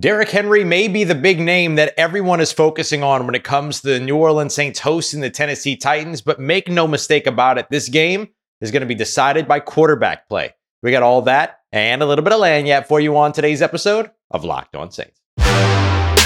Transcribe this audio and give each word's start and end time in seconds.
Derrick 0.00 0.30
Henry 0.30 0.64
may 0.64 0.88
be 0.88 1.04
the 1.04 1.14
big 1.14 1.38
name 1.38 1.74
that 1.74 1.92
everyone 1.98 2.40
is 2.40 2.52
focusing 2.52 3.02
on 3.02 3.26
when 3.26 3.34
it 3.34 3.44
comes 3.44 3.82
to 3.82 3.88
the 3.88 4.00
New 4.00 4.16
Orleans 4.16 4.54
Saints 4.54 4.80
hosting 4.80 5.20
the 5.20 5.28
Tennessee 5.28 5.76
Titans, 5.76 6.22
but 6.22 6.40
make 6.40 6.68
no 6.68 6.88
mistake 6.88 7.26
about 7.26 7.58
it, 7.58 7.66
this 7.68 7.90
game 7.90 8.28
is 8.62 8.70
going 8.70 8.80
to 8.80 8.86
be 8.86 8.94
decided 8.94 9.46
by 9.46 9.60
quarterback 9.60 10.26
play. 10.26 10.54
We 10.82 10.90
got 10.90 11.02
all 11.02 11.20
that 11.22 11.60
and 11.70 12.02
a 12.02 12.06
little 12.06 12.24
bit 12.24 12.32
of 12.32 12.40
lagniappe 12.40 12.86
for 12.86 12.98
you 12.98 13.14
on 13.18 13.32
today's 13.32 13.60
episode 13.60 14.10
of 14.30 14.42
Locked 14.42 14.74
On 14.74 14.90
Saints. 14.90 15.20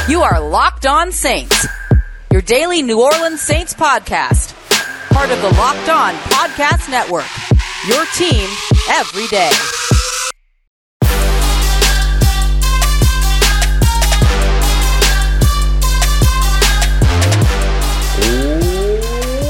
You 0.09 0.23
are 0.23 0.41
Locked 0.41 0.87
On 0.87 1.11
Saints, 1.11 1.67
your 2.31 2.43
daily 2.43 2.81
New 2.81 3.03
Orleans 3.03 3.41
Saints 3.41 3.75
podcast, 3.75 4.55
part 5.13 5.31
of 5.33 5.43
the 5.43 5.51
Locked 5.51 5.89
On 5.89 6.15
Podcast 6.15 6.89
Network. 6.89 7.27
Your 7.89 8.05
team 8.15 8.49
every 8.89 9.27
day. 9.27 9.51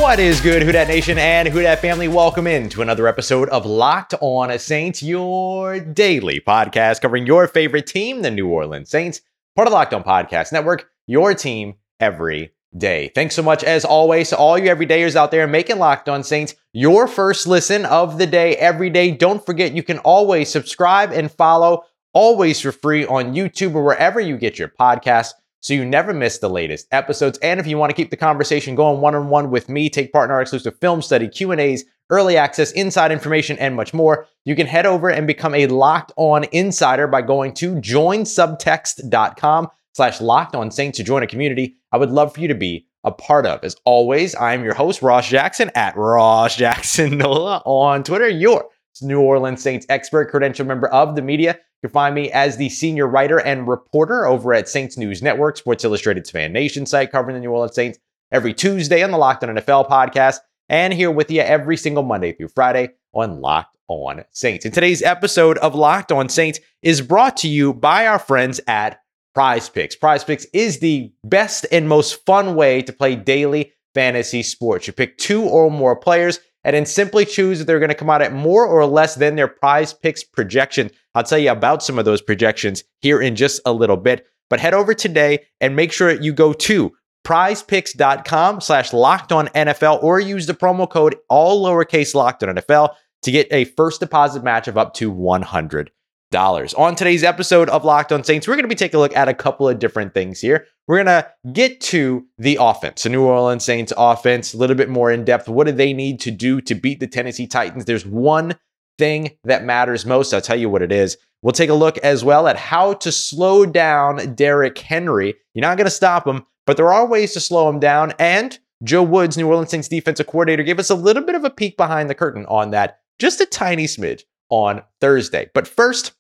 What 0.05 0.21
is 0.21 0.43
good, 0.43 0.63
Who 0.63 0.71
Dat 0.71 0.89
Nation 0.89 1.17
and 1.17 1.49
Who 1.49 1.63
Dat 1.63 1.79
family? 1.79 2.09
Welcome 2.09 2.47
in 2.47 2.69
to 2.69 2.83
another 2.83 3.09
episode 3.09 3.49
of 3.49 3.65
Locked 3.65 4.13
On 4.21 4.57
Saints, 4.59 5.03
your 5.03 5.81
daily 5.81 6.41
podcast 6.41 7.01
covering 7.01 7.25
your 7.25 7.49
favorite 7.49 7.87
team, 7.87 8.21
the 8.21 8.31
New 8.31 8.47
Orleans 8.47 8.91
Saints, 8.91 9.23
part 9.57 9.67
of 9.67 9.73
Locked 9.73 9.95
On 9.95 10.05
Podcast 10.05 10.53
Network, 10.53 10.91
your 11.07 11.33
team 11.33 11.77
every 12.01 12.53
day. 12.77 13.13
Thanks 13.15 13.35
so 13.35 13.43
much, 13.43 13.65
as 13.65 13.87
always, 13.87 14.29
to 14.29 14.37
all 14.37 14.59
you 14.59 14.69
everydayers 14.69 15.17
out 15.17 15.31
there 15.31 15.47
making 15.47 15.79
Locked 15.79 16.11
On 16.11 16.23
Saints 16.23 16.55
your 16.75 17.09
first 17.09 17.47
listen 17.47 17.87
of 17.87 18.19
the 18.19 18.27
day 18.27 18.57
every 18.57 18.91
day. 18.91 19.11
Don't 19.11 19.45
forget, 19.45 19.73
you 19.73 19.83
can 19.83 20.01
always 20.01 20.51
subscribe 20.51 21.13
and 21.13 21.33
follow, 21.33 21.85
always 22.13 22.61
for 22.61 22.73
free 22.73 23.07
on 23.07 23.35
YouTube 23.35 23.75
or 23.75 23.83
wherever 23.83 24.21
you 24.21 24.37
get 24.37 24.59
your 24.59 24.69
podcasts 24.69 25.33
so 25.65 25.73
you 25.73 25.83
never 25.83 26.13
miss 26.13 26.37
the 26.37 26.51
latest 26.51 26.87
episodes. 26.93 27.39
And 27.39 27.59
if 27.59 27.67
you 27.67 27.79
want 27.79 27.89
to 27.89 27.97
keep 27.97 28.11
the 28.11 28.19
conversation 28.19 28.75
going 28.75 29.01
one-on-one 29.01 29.51
with 29.51 29.71
me, 29.71 29.89
take 29.89 30.13
part 30.13 30.29
in 30.29 30.35
our 30.35 30.43
exclusive 30.43 30.79
film 30.79 31.01
study, 31.01 31.27
Q&As, 31.27 31.85
early 32.11 32.37
access, 32.37 32.71
inside 32.73 33.11
information, 33.11 33.59
and 33.59 33.75
much 33.75 33.95
more, 33.95 34.27
you 34.45 34.55
can 34.55 34.67
head 34.67 34.85
over 34.85 35.09
and 35.09 35.27
become 35.27 35.55
a 35.55 35.67
Locked 35.67 36.13
On 36.17 36.45
Insider 36.53 37.07
by 37.07 37.23
going 37.23 37.55
to 37.55 37.77
joinsubtext.com 37.77 39.69
slash 39.95 40.21
Locked 40.21 40.55
On 40.55 40.71
Saints 40.71 40.99
to 40.99 41.03
join 41.03 41.23
a 41.23 41.27
community 41.27 41.77
I 41.93 41.97
would 41.97 42.11
love 42.11 42.35
for 42.35 42.41
you 42.41 42.49
to 42.49 42.55
be 42.55 42.87
a 43.03 43.11
part 43.11 43.47
of. 43.47 43.65
As 43.65 43.75
always, 43.87 44.35
I'm 44.35 44.65
your 44.65 44.75
host, 44.75 45.01
Ross 45.01 45.27
Jackson, 45.27 45.71
at 45.75 45.97
Ross 45.97 46.57
Jackson 46.57 47.17
Nola 47.17 47.63
on 47.65 48.05
Twitter, 48.05 48.29
your 48.29 48.69
New 49.01 49.23
Orleans 49.23 49.63
Saints 49.63 49.87
expert, 49.89 50.31
credential 50.31 50.67
member 50.67 50.89
of 50.89 51.17
the 51.17 51.23
media. 51.23 51.59
You 51.85 51.89
can 51.91 51.93
find 51.93 52.15
me 52.15 52.33
as 52.33 52.57
the 52.57 52.71
senior 52.71 53.07
writer 53.07 53.39
and 53.39 53.69
reporter 53.69 54.25
over 54.25 54.55
at 54.55 54.71
Saints 54.71 54.97
News 54.97 55.21
Network, 55.23 55.59
Sports 55.59 55.85
Illustrated's 55.85 56.31
fan 56.31 56.51
nation 56.51 56.87
site 56.87 57.13
covering 57.13 57.35
the 57.35 57.41
New 57.41 57.51
Orleans 57.51 57.75
Saints 57.75 57.99
every 58.33 58.55
Tuesday 58.55 59.03
on 59.03 59.11
the 59.11 59.19
Locked 59.19 59.45
On 59.45 59.55
NFL 59.55 59.91
podcast, 59.91 60.39
and 60.71 60.95
here 60.95 61.11
with 61.11 61.31
you 61.31 61.43
every 61.43 61.77
single 61.77 62.03
Monday 62.03 62.33
through 62.33 62.49
Friday 62.49 62.95
on 63.13 63.43
Locked 63.43 63.77
On 63.89 64.25
Saints. 64.31 64.65
And 64.65 64.73
today's 64.73 65.03
episode 65.03 65.59
of 65.59 65.75
Locked 65.75 66.11
On 66.11 66.31
Saints 66.31 66.59
is 66.81 67.03
brought 67.03 67.37
to 67.39 67.49
you 67.49 67.75
by 67.75 68.07
our 68.07 68.19
friends 68.19 68.63
at 68.67 69.01
Prize 69.35 69.69
Picks. 69.69 69.95
Prize 69.95 70.25
Picks 70.25 70.47
is 70.55 70.79
the 70.79 71.13
best 71.23 71.67
and 71.71 71.87
most 71.87 72.25
fun 72.25 72.55
way 72.55 72.81
to 72.81 72.95
play 72.95 73.15
daily 73.15 73.75
fantasy 73.93 74.43
sports. 74.43 74.87
You 74.87 74.95
pick 74.95 75.19
two 75.19 75.43
or 75.43 75.71
more 75.71 75.97
players 75.97 76.41
and 76.65 76.75
then 76.75 76.87
simply 76.87 77.25
choose 77.25 77.61
if 77.61 77.67
they're 77.67 77.79
going 77.79 77.91
to 77.91 77.95
come 77.95 78.11
out 78.11 78.23
at 78.23 78.33
more 78.33 78.67
or 78.67 78.87
less 78.87 79.15
than 79.15 79.37
their 79.37 79.49
prize 79.49 79.93
picks 79.93 80.25
projection. 80.25 80.91
I'll 81.15 81.23
tell 81.23 81.39
you 81.39 81.51
about 81.51 81.83
some 81.83 81.99
of 81.99 82.05
those 82.05 82.23
projections 82.23 82.85
here 83.01 83.21
in 83.21 83.37
just 83.37 83.61
a 83.67 83.73
little 83.73 83.97
bit. 83.97 84.27
But 84.51 84.61
head 84.61 84.75
over 84.75 84.95
today 84.95 85.47
and 85.61 85.77
make 85.77 85.93
sure 85.93 86.11
you 86.11 86.33
go 86.33 86.53
to 86.53 86.93
prizepicks.com 87.25 88.61
slash 88.61 88.93
locked 88.93 89.33
on 89.33 89.49
NFL 89.49 90.03
or 90.03 90.21
use 90.21 90.47
the 90.47 90.55
promo 90.55 90.89
code 90.89 91.17
all 91.29 91.65
lowercase 91.65 92.15
locked 92.15 92.43
on 92.43 92.55
NFL 92.57 92.95
to 93.23 93.31
get 93.31 93.49
a 93.51 93.65
first 93.65 94.01
deposit 94.01 94.45
match 94.45 94.69
of 94.69 94.77
up 94.77 94.95
to 94.95 95.11
100 95.11 95.91
dollars. 96.31 96.75
On 96.75 96.97
today's 96.97 97.23
episode 97.23 97.69
of 97.71 97.85
Locked 97.85 98.11
On 98.11 98.25
Saints, 98.25 98.49
we're 98.49 98.55
going 98.55 98.65
to 98.65 98.69
be 98.69 98.75
taking 98.75 98.97
a 98.97 99.01
look 99.01 99.17
at 99.17 99.29
a 99.29 99.35
couple 99.35 99.69
of 99.69 99.79
different 99.79 100.15
things 100.15 100.41
here. 100.41 100.67
We're 100.87 101.03
going 101.03 101.07
to 101.07 101.31
get 101.53 101.81
to 101.83 102.27
the 102.37 102.59
offense, 102.61 103.05
the 103.05 103.09
New 103.09 103.25
Orleans 103.25 103.65
Saints 103.65 103.93
offense, 103.97 104.53
a 104.53 104.59
little 104.59 104.77
bit 104.77 104.91
more 104.91 105.11
in 105.11 105.25
depth. 105.25 105.49
What 105.49 105.67
do 105.67 105.73
they 105.73 105.95
need 105.95 106.21
to 106.21 106.31
do 106.31 106.61
to 106.63 106.75
beat 106.75 107.01
the 107.01 107.07
Tennessee 107.07 107.47
Titans? 107.47 107.87
There's 107.87 108.05
one 108.05 108.57
thing 108.99 109.31
that 109.45 109.65
matters 109.65 110.05
most. 110.05 110.35
I'll 110.35 110.43
tell 110.43 110.59
you 110.59 110.69
what 110.69 110.83
it 110.83 110.93
is. 110.93 111.17
We'll 111.43 111.53
take 111.53 111.71
a 111.71 111.75
look 111.75 111.99
as 111.99 112.23
well 112.23 112.47
at 112.49 112.57
how 112.57 112.95
to 112.95 113.11
slow 113.11 113.65
down 113.65 114.35
Derrick 114.35 114.79
Henry. 114.79 115.35
You're 115.55 115.63
not 115.63 115.79
going 115.79 115.87
to 115.87 115.91
stop 115.91 116.27
him, 116.27 116.45
but 116.67 116.77
there 116.77 116.93
are 116.93 117.07
ways 117.07 117.33
to 117.33 117.41
slow 117.41 117.69
him 117.69 117.81
down. 117.81 118.13
And 118.19 118.59
Joe 118.83 119.03
Woods, 119.03 119.37
New 119.37 119.49
Orleans 119.49 119.71
Saints 119.71 119.89
defensive 119.89 120.27
coordinator, 120.27 120.63
gave 120.63 120.79
us 120.79 120.91
a 120.91 120.95
little 120.95 121.23
bit 121.23 121.35
of 121.35 121.45
a 121.45 121.51
peek 121.51 121.77
behind 121.77 122.11
the 122.11 122.15
curtain 122.15 122.45
on 122.47 122.71
that, 122.73 123.01
just 123.19 123.41
a 123.41 123.47
tiny 123.47 123.85
smidge 123.87 124.23
on 124.51 124.83
Thursday. 125.01 125.51
But 125.55 125.67
first, 125.67 126.13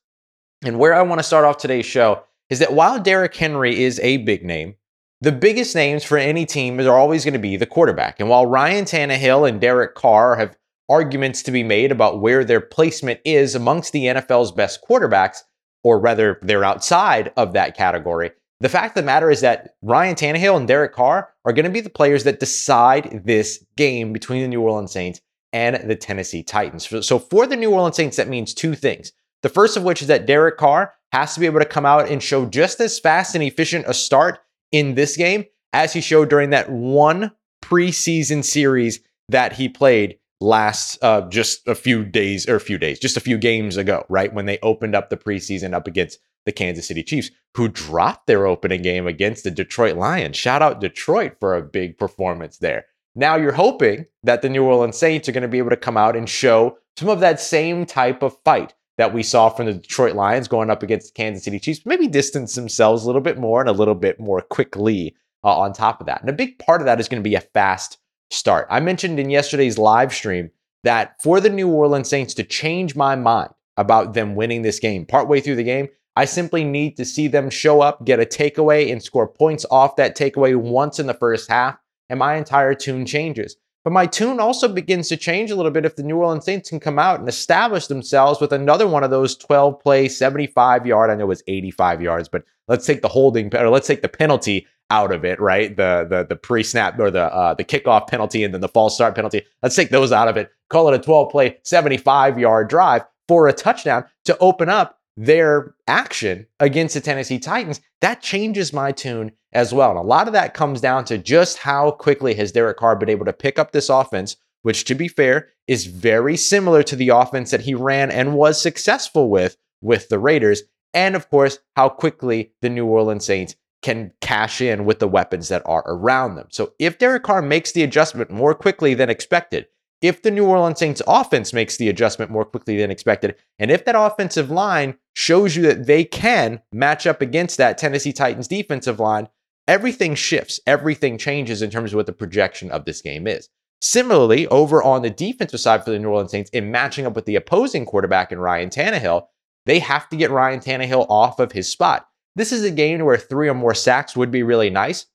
and 0.62 0.78
where 0.78 0.94
I 0.94 1.02
want 1.02 1.18
to 1.18 1.24
start 1.24 1.44
off 1.44 1.58
today's 1.58 1.86
show 1.86 2.22
is 2.50 2.58
that 2.58 2.72
while 2.72 3.00
Derrick 3.00 3.34
Henry 3.34 3.82
is 3.82 3.98
a 4.00 4.18
big 4.18 4.44
name, 4.44 4.74
the 5.20 5.32
biggest 5.32 5.74
names 5.74 6.04
for 6.04 6.18
any 6.18 6.44
team 6.44 6.78
are 6.80 6.98
always 6.98 7.24
going 7.24 7.32
to 7.32 7.38
be 7.38 7.56
the 7.56 7.66
quarterback. 7.66 8.20
And 8.20 8.28
while 8.28 8.46
Ryan 8.46 8.84
Tannehill 8.84 9.48
and 9.48 9.60
Derek 9.60 9.94
Carr 9.94 10.36
have 10.36 10.56
arguments 10.88 11.42
to 11.44 11.50
be 11.50 11.62
made 11.62 11.90
about 11.90 12.20
where 12.20 12.44
their 12.44 12.60
placement 12.60 13.20
is 13.24 13.54
amongst 13.54 13.92
the 13.92 14.04
NFL's 14.04 14.52
best 14.52 14.80
quarterbacks, 14.86 15.38
or 15.82 15.98
rather 15.98 16.38
they're 16.42 16.64
outside 16.64 17.32
of 17.36 17.54
that 17.54 17.76
category, 17.76 18.32
the 18.60 18.68
fact 18.68 18.96
of 18.96 19.02
the 19.02 19.06
matter 19.06 19.30
is 19.30 19.40
that 19.40 19.74
Ryan 19.82 20.14
Tannehill 20.14 20.56
and 20.56 20.68
Derek 20.68 20.92
Carr 20.92 21.30
are 21.44 21.52
going 21.52 21.64
to 21.64 21.70
be 21.70 21.80
the 21.80 21.90
players 21.90 22.24
that 22.24 22.40
decide 22.40 23.22
this 23.24 23.64
game 23.76 24.12
between 24.12 24.42
the 24.42 24.48
New 24.48 24.60
Orleans 24.60 24.92
Saints 24.92 25.20
and 25.52 25.88
the 25.88 25.96
Tennessee 25.96 26.42
Titans. 26.42 27.06
So 27.06 27.18
for 27.18 27.46
the 27.46 27.56
New 27.56 27.70
Orleans 27.70 27.96
Saints, 27.96 28.16
that 28.16 28.28
means 28.28 28.52
two 28.52 28.74
things. 28.74 29.12
The 29.42 29.48
first 29.48 29.76
of 29.76 29.84
which 29.84 30.02
is 30.02 30.08
that 30.08 30.26
Derek 30.26 30.56
Carr 30.56 30.94
has 31.14 31.32
to 31.32 31.38
be 31.38 31.46
able 31.46 31.60
to 31.60 31.64
come 31.64 31.86
out 31.86 32.08
and 32.08 32.20
show 32.20 32.44
just 32.44 32.80
as 32.80 32.98
fast 32.98 33.36
and 33.36 33.44
efficient 33.44 33.84
a 33.86 33.94
start 33.94 34.40
in 34.72 34.96
this 34.96 35.16
game 35.16 35.44
as 35.72 35.92
he 35.92 36.00
showed 36.00 36.28
during 36.28 36.50
that 36.50 36.68
one 36.68 37.30
preseason 37.62 38.44
series 38.44 38.98
that 39.28 39.52
he 39.52 39.68
played 39.68 40.18
last 40.40 40.98
uh, 41.04 41.20
just 41.28 41.68
a 41.68 41.74
few 41.76 42.04
days 42.04 42.48
or 42.48 42.56
a 42.56 42.60
few 42.60 42.78
days, 42.78 42.98
just 42.98 43.16
a 43.16 43.20
few 43.20 43.38
games 43.38 43.76
ago, 43.76 44.04
right? 44.08 44.34
When 44.34 44.46
they 44.46 44.58
opened 44.60 44.96
up 44.96 45.08
the 45.08 45.16
preseason 45.16 45.72
up 45.72 45.86
against 45.86 46.18
the 46.46 46.52
Kansas 46.52 46.88
City 46.88 47.04
Chiefs, 47.04 47.30
who 47.56 47.68
dropped 47.68 48.26
their 48.26 48.44
opening 48.44 48.82
game 48.82 49.06
against 49.06 49.44
the 49.44 49.52
Detroit 49.52 49.96
Lions. 49.96 50.36
Shout 50.36 50.62
out 50.62 50.80
Detroit 50.80 51.36
for 51.38 51.54
a 51.54 51.62
big 51.62 51.96
performance 51.96 52.58
there. 52.58 52.86
Now 53.14 53.36
you're 53.36 53.52
hoping 53.52 54.06
that 54.24 54.42
the 54.42 54.48
New 54.48 54.64
Orleans 54.64 54.98
Saints 54.98 55.28
are 55.28 55.32
going 55.32 55.42
to 55.42 55.48
be 55.48 55.58
able 55.58 55.70
to 55.70 55.76
come 55.76 55.96
out 55.96 56.16
and 56.16 56.28
show 56.28 56.76
some 56.98 57.08
of 57.08 57.20
that 57.20 57.38
same 57.38 57.86
type 57.86 58.24
of 58.24 58.36
fight 58.44 58.74
that 58.96 59.12
we 59.12 59.22
saw 59.22 59.48
from 59.48 59.66
the 59.66 59.74
Detroit 59.74 60.14
Lions 60.14 60.48
going 60.48 60.70
up 60.70 60.82
against 60.82 61.08
the 61.08 61.16
Kansas 61.16 61.44
City 61.44 61.58
Chiefs, 61.58 61.84
maybe 61.84 62.06
distance 62.06 62.54
themselves 62.54 63.02
a 63.02 63.06
little 63.06 63.20
bit 63.20 63.38
more 63.38 63.60
and 63.60 63.68
a 63.68 63.72
little 63.72 63.94
bit 63.94 64.20
more 64.20 64.40
quickly 64.40 65.14
uh, 65.42 65.58
on 65.58 65.72
top 65.72 66.00
of 66.00 66.06
that. 66.06 66.20
And 66.20 66.30
a 66.30 66.34
big 66.34 66.58
part 66.58 66.80
of 66.80 66.86
that 66.86 67.00
is 67.00 67.08
going 67.08 67.22
to 67.22 67.28
be 67.28 67.34
a 67.34 67.40
fast 67.40 67.98
start. 68.30 68.66
I 68.70 68.80
mentioned 68.80 69.18
in 69.18 69.30
yesterday's 69.30 69.78
live 69.78 70.12
stream 70.12 70.50
that 70.84 71.20
for 71.22 71.40
the 71.40 71.50
New 71.50 71.68
Orleans 71.68 72.08
Saints 72.08 72.34
to 72.34 72.44
change 72.44 72.94
my 72.94 73.16
mind 73.16 73.50
about 73.76 74.14
them 74.14 74.36
winning 74.36 74.62
this 74.62 74.78
game 74.78 75.04
partway 75.04 75.40
through 75.40 75.56
the 75.56 75.64
game, 75.64 75.88
I 76.16 76.26
simply 76.26 76.62
need 76.62 76.96
to 76.96 77.04
see 77.04 77.26
them 77.26 77.50
show 77.50 77.80
up, 77.80 78.04
get 78.04 78.20
a 78.20 78.24
takeaway, 78.24 78.92
and 78.92 79.02
score 79.02 79.26
points 79.26 79.66
off 79.70 79.96
that 79.96 80.16
takeaway 80.16 80.54
once 80.56 81.00
in 81.00 81.06
the 81.06 81.14
first 81.14 81.50
half, 81.50 81.76
and 82.08 82.20
my 82.20 82.36
entire 82.36 82.74
tune 82.74 83.04
changes. 83.04 83.56
But 83.84 83.92
my 83.92 84.06
tune 84.06 84.40
also 84.40 84.66
begins 84.66 85.08
to 85.10 85.16
change 85.16 85.50
a 85.50 85.56
little 85.56 85.70
bit 85.70 85.84
if 85.84 85.94
the 85.94 86.02
New 86.02 86.16
Orleans 86.16 86.46
Saints 86.46 86.70
can 86.70 86.80
come 86.80 86.98
out 86.98 87.20
and 87.20 87.28
establish 87.28 87.86
themselves 87.86 88.40
with 88.40 88.50
another 88.50 88.88
one 88.88 89.04
of 89.04 89.10
those 89.10 89.36
12 89.36 89.78
play, 89.78 90.08
75 90.08 90.86
yard. 90.86 91.10
I 91.10 91.14
know 91.14 91.24
it 91.24 91.28
was 91.28 91.42
85 91.46 92.00
yards, 92.00 92.28
but 92.28 92.44
let's 92.66 92.86
take 92.86 93.02
the 93.02 93.08
holding 93.08 93.54
or 93.54 93.68
let's 93.68 93.86
take 93.86 94.00
the 94.00 94.08
penalty 94.08 94.66
out 94.88 95.12
of 95.12 95.24
it, 95.24 95.38
right? 95.38 95.76
The 95.76 96.06
the 96.08 96.24
the 96.26 96.36
pre 96.36 96.62
snap 96.62 96.98
or 96.98 97.10
the 97.10 97.24
uh, 97.24 97.54
the 97.54 97.64
kickoff 97.64 98.08
penalty 98.08 98.42
and 98.42 98.54
then 98.54 98.62
the 98.62 98.68
false 98.68 98.94
start 98.94 99.14
penalty. 99.14 99.42
Let's 99.62 99.76
take 99.76 99.90
those 99.90 100.12
out 100.12 100.28
of 100.28 100.38
it. 100.38 100.50
Call 100.70 100.88
it 100.88 100.94
a 100.94 100.98
12 100.98 101.30
play, 101.30 101.58
75 101.62 102.38
yard 102.38 102.68
drive 102.68 103.02
for 103.28 103.48
a 103.48 103.52
touchdown 103.52 104.04
to 104.24 104.36
open 104.38 104.70
up 104.70 104.98
their 105.16 105.74
action 105.86 106.46
against 106.60 106.94
the 106.94 107.00
Tennessee 107.00 107.38
Titans. 107.38 107.80
That 108.00 108.22
changes 108.22 108.72
my 108.72 108.92
tune 108.92 109.32
as 109.52 109.72
well. 109.72 109.90
And 109.90 109.98
a 109.98 110.02
lot 110.02 110.26
of 110.26 110.32
that 110.32 110.54
comes 110.54 110.80
down 110.80 111.04
to 111.06 111.18
just 111.18 111.58
how 111.58 111.92
quickly 111.92 112.34
has 112.34 112.52
Derek 112.52 112.76
Carr 112.76 112.96
been 112.96 113.08
able 113.08 113.24
to 113.26 113.32
pick 113.32 113.58
up 113.58 113.72
this 113.72 113.88
offense, 113.88 114.36
which, 114.62 114.84
to 114.86 114.94
be 114.94 115.08
fair, 115.08 115.50
is 115.66 115.86
very 115.86 116.36
similar 116.36 116.82
to 116.82 116.96
the 116.96 117.10
offense 117.10 117.50
that 117.50 117.62
he 117.62 117.74
ran 117.74 118.10
and 118.10 118.34
was 118.34 118.60
successful 118.60 119.30
with 119.30 119.56
with 119.80 120.08
the 120.08 120.18
Raiders. 120.18 120.62
And 120.92 121.14
of 121.14 121.28
course, 121.28 121.58
how 121.76 121.88
quickly 121.88 122.52
the 122.62 122.68
New 122.68 122.86
Orleans 122.86 123.24
Saints 123.24 123.56
can 123.82 124.12
cash 124.22 124.62
in 124.62 124.86
with 124.86 124.98
the 124.98 125.08
weapons 125.08 125.48
that 125.48 125.62
are 125.66 125.84
around 125.86 126.36
them. 126.36 126.46
So 126.50 126.72
if 126.78 126.98
Derek 126.98 127.22
Carr 127.22 127.42
makes 127.42 127.72
the 127.72 127.82
adjustment 127.82 128.30
more 128.30 128.54
quickly 128.54 128.94
than 128.94 129.10
expected, 129.10 129.66
if 130.00 130.22
the 130.22 130.30
New 130.30 130.46
Orleans 130.46 130.78
Saints 130.78 131.02
offense 131.06 131.52
makes 131.52 131.76
the 131.76 131.88
adjustment 131.88 132.30
more 132.30 132.44
quickly 132.44 132.76
than 132.76 132.90
expected, 132.90 133.36
and 133.58 133.70
if 133.70 133.84
that 133.84 133.94
offensive 133.98 134.50
line 134.50 134.98
shows 135.14 135.56
you 135.56 135.62
that 135.62 135.86
they 135.86 136.04
can 136.04 136.60
match 136.72 137.06
up 137.06 137.22
against 137.22 137.56
that 137.58 137.78
Tennessee 137.78 138.12
Titans 138.12 138.48
defensive 138.48 139.00
line, 139.00 139.28
everything 139.66 140.14
shifts, 140.14 140.60
everything 140.66 141.16
changes 141.16 141.62
in 141.62 141.70
terms 141.70 141.92
of 141.92 141.96
what 141.96 142.06
the 142.06 142.12
projection 142.12 142.70
of 142.70 142.84
this 142.84 143.00
game 143.00 143.26
is. 143.26 143.48
Similarly, 143.80 144.46
over 144.48 144.82
on 144.82 145.02
the 145.02 145.10
defensive 145.10 145.60
side 145.60 145.84
for 145.84 145.90
the 145.90 145.98
New 145.98 146.08
Orleans 146.08 146.30
Saints, 146.30 146.50
in 146.50 146.70
matching 146.70 147.06
up 147.06 147.14
with 147.14 147.26
the 147.26 147.36
opposing 147.36 147.84
quarterback 147.84 148.32
in 148.32 148.38
Ryan 148.38 148.70
Tannehill, 148.70 149.26
they 149.66 149.78
have 149.78 150.08
to 150.10 150.16
get 150.16 150.30
Ryan 150.30 150.60
Tannehill 150.60 151.06
off 151.08 151.38
of 151.38 151.52
his 151.52 151.68
spot. 151.68 152.08
This 152.36 152.52
is 152.52 152.64
a 152.64 152.70
game 152.70 153.04
where 153.04 153.16
three 153.16 153.48
or 153.48 153.54
more 153.54 153.74
sacks 153.74 154.16
would 154.16 154.30
be 154.30 154.42
really 154.42 154.70
nice, 154.70 155.06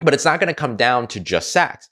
but 0.00 0.14
it's 0.14 0.24
not 0.24 0.38
going 0.38 0.48
to 0.48 0.54
come 0.54 0.76
down 0.76 1.06
to 1.08 1.20
just 1.20 1.52
sacks. 1.52 1.88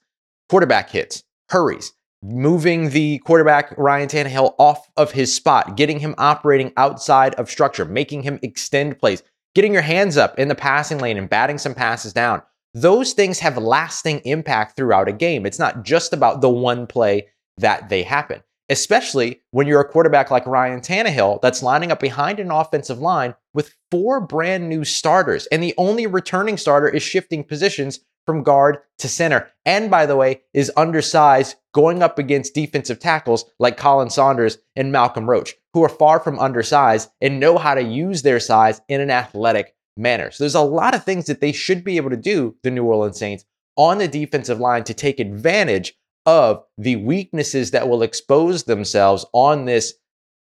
Quarterback 0.49 0.89
hits, 0.89 1.23
hurries, 1.49 1.93
moving 2.23 2.89
the 2.91 3.19
quarterback 3.19 3.77
Ryan 3.77 4.07
Tannehill 4.07 4.55
off 4.57 4.89
of 4.95 5.11
his 5.11 5.33
spot, 5.33 5.75
getting 5.75 5.99
him 5.99 6.15
operating 6.17 6.71
outside 6.77 7.35
of 7.35 7.49
structure, 7.49 7.83
making 7.83 8.23
him 8.23 8.39
extend 8.41 8.97
plays, 8.97 9.21
getting 9.53 9.73
your 9.73 9.81
hands 9.81 10.15
up 10.15 10.39
in 10.39 10.47
the 10.47 10.55
passing 10.55 10.99
lane 10.99 11.17
and 11.17 11.29
batting 11.29 11.57
some 11.57 11.75
passes 11.75 12.13
down. 12.13 12.41
Those 12.73 13.13
things 13.13 13.39
have 13.39 13.57
lasting 13.57 14.19
impact 14.19 14.75
throughout 14.75 15.09
a 15.09 15.13
game. 15.13 15.45
It's 15.45 15.59
not 15.59 15.83
just 15.83 16.13
about 16.13 16.41
the 16.41 16.49
one 16.49 16.87
play 16.87 17.27
that 17.57 17.89
they 17.89 18.01
happen, 18.01 18.41
especially 18.69 19.41
when 19.51 19.67
you're 19.67 19.81
a 19.81 19.87
quarterback 19.87 20.31
like 20.31 20.47
Ryan 20.47 20.79
Tannehill 20.79 21.41
that's 21.41 21.61
lining 21.61 21.91
up 21.91 21.99
behind 21.99 22.39
an 22.39 22.51
offensive 22.51 22.99
line 22.99 23.35
with 23.53 23.75
four 23.91 24.21
brand 24.21 24.69
new 24.69 24.85
starters. 24.85 25.45
And 25.47 25.61
the 25.61 25.75
only 25.77 26.07
returning 26.07 26.57
starter 26.57 26.89
is 26.89 27.03
shifting 27.03 27.43
positions 27.43 27.99
from 28.25 28.43
guard 28.43 28.79
to 28.99 29.07
center. 29.07 29.49
And 29.65 29.89
by 29.89 30.05
the 30.05 30.15
way, 30.15 30.41
is 30.53 30.71
undersized 30.77 31.55
going 31.73 32.03
up 32.03 32.19
against 32.19 32.53
defensive 32.53 32.99
tackles 32.99 33.45
like 33.59 33.79
Khalen 33.79 34.11
Saunders 34.11 34.57
and 34.75 34.91
Malcolm 34.91 35.29
Roach, 35.29 35.55
who 35.73 35.83
are 35.83 35.89
far 35.89 36.19
from 36.19 36.39
undersized 36.39 37.09
and 37.21 37.39
know 37.39 37.57
how 37.57 37.75
to 37.75 37.83
use 37.83 38.21
their 38.21 38.39
size 38.39 38.81
in 38.87 39.01
an 39.01 39.09
athletic 39.09 39.75
manner. 39.97 40.31
So 40.31 40.43
there's 40.43 40.55
a 40.55 40.61
lot 40.61 40.95
of 40.95 41.03
things 41.03 41.25
that 41.25 41.41
they 41.41 41.51
should 41.51 41.83
be 41.83 41.97
able 41.97 42.09
to 42.11 42.17
do, 42.17 42.55
the 42.63 42.71
New 42.71 42.83
Orleans 42.83 43.17
Saints, 43.17 43.45
on 43.75 43.97
the 43.97 44.07
defensive 44.07 44.59
line 44.59 44.83
to 44.85 44.93
take 44.93 45.19
advantage 45.19 45.95
of 46.25 46.63
the 46.77 46.95
weaknesses 46.95 47.71
that 47.71 47.89
will 47.89 48.03
expose 48.03 48.63
themselves 48.63 49.25
on 49.33 49.65
this 49.65 49.95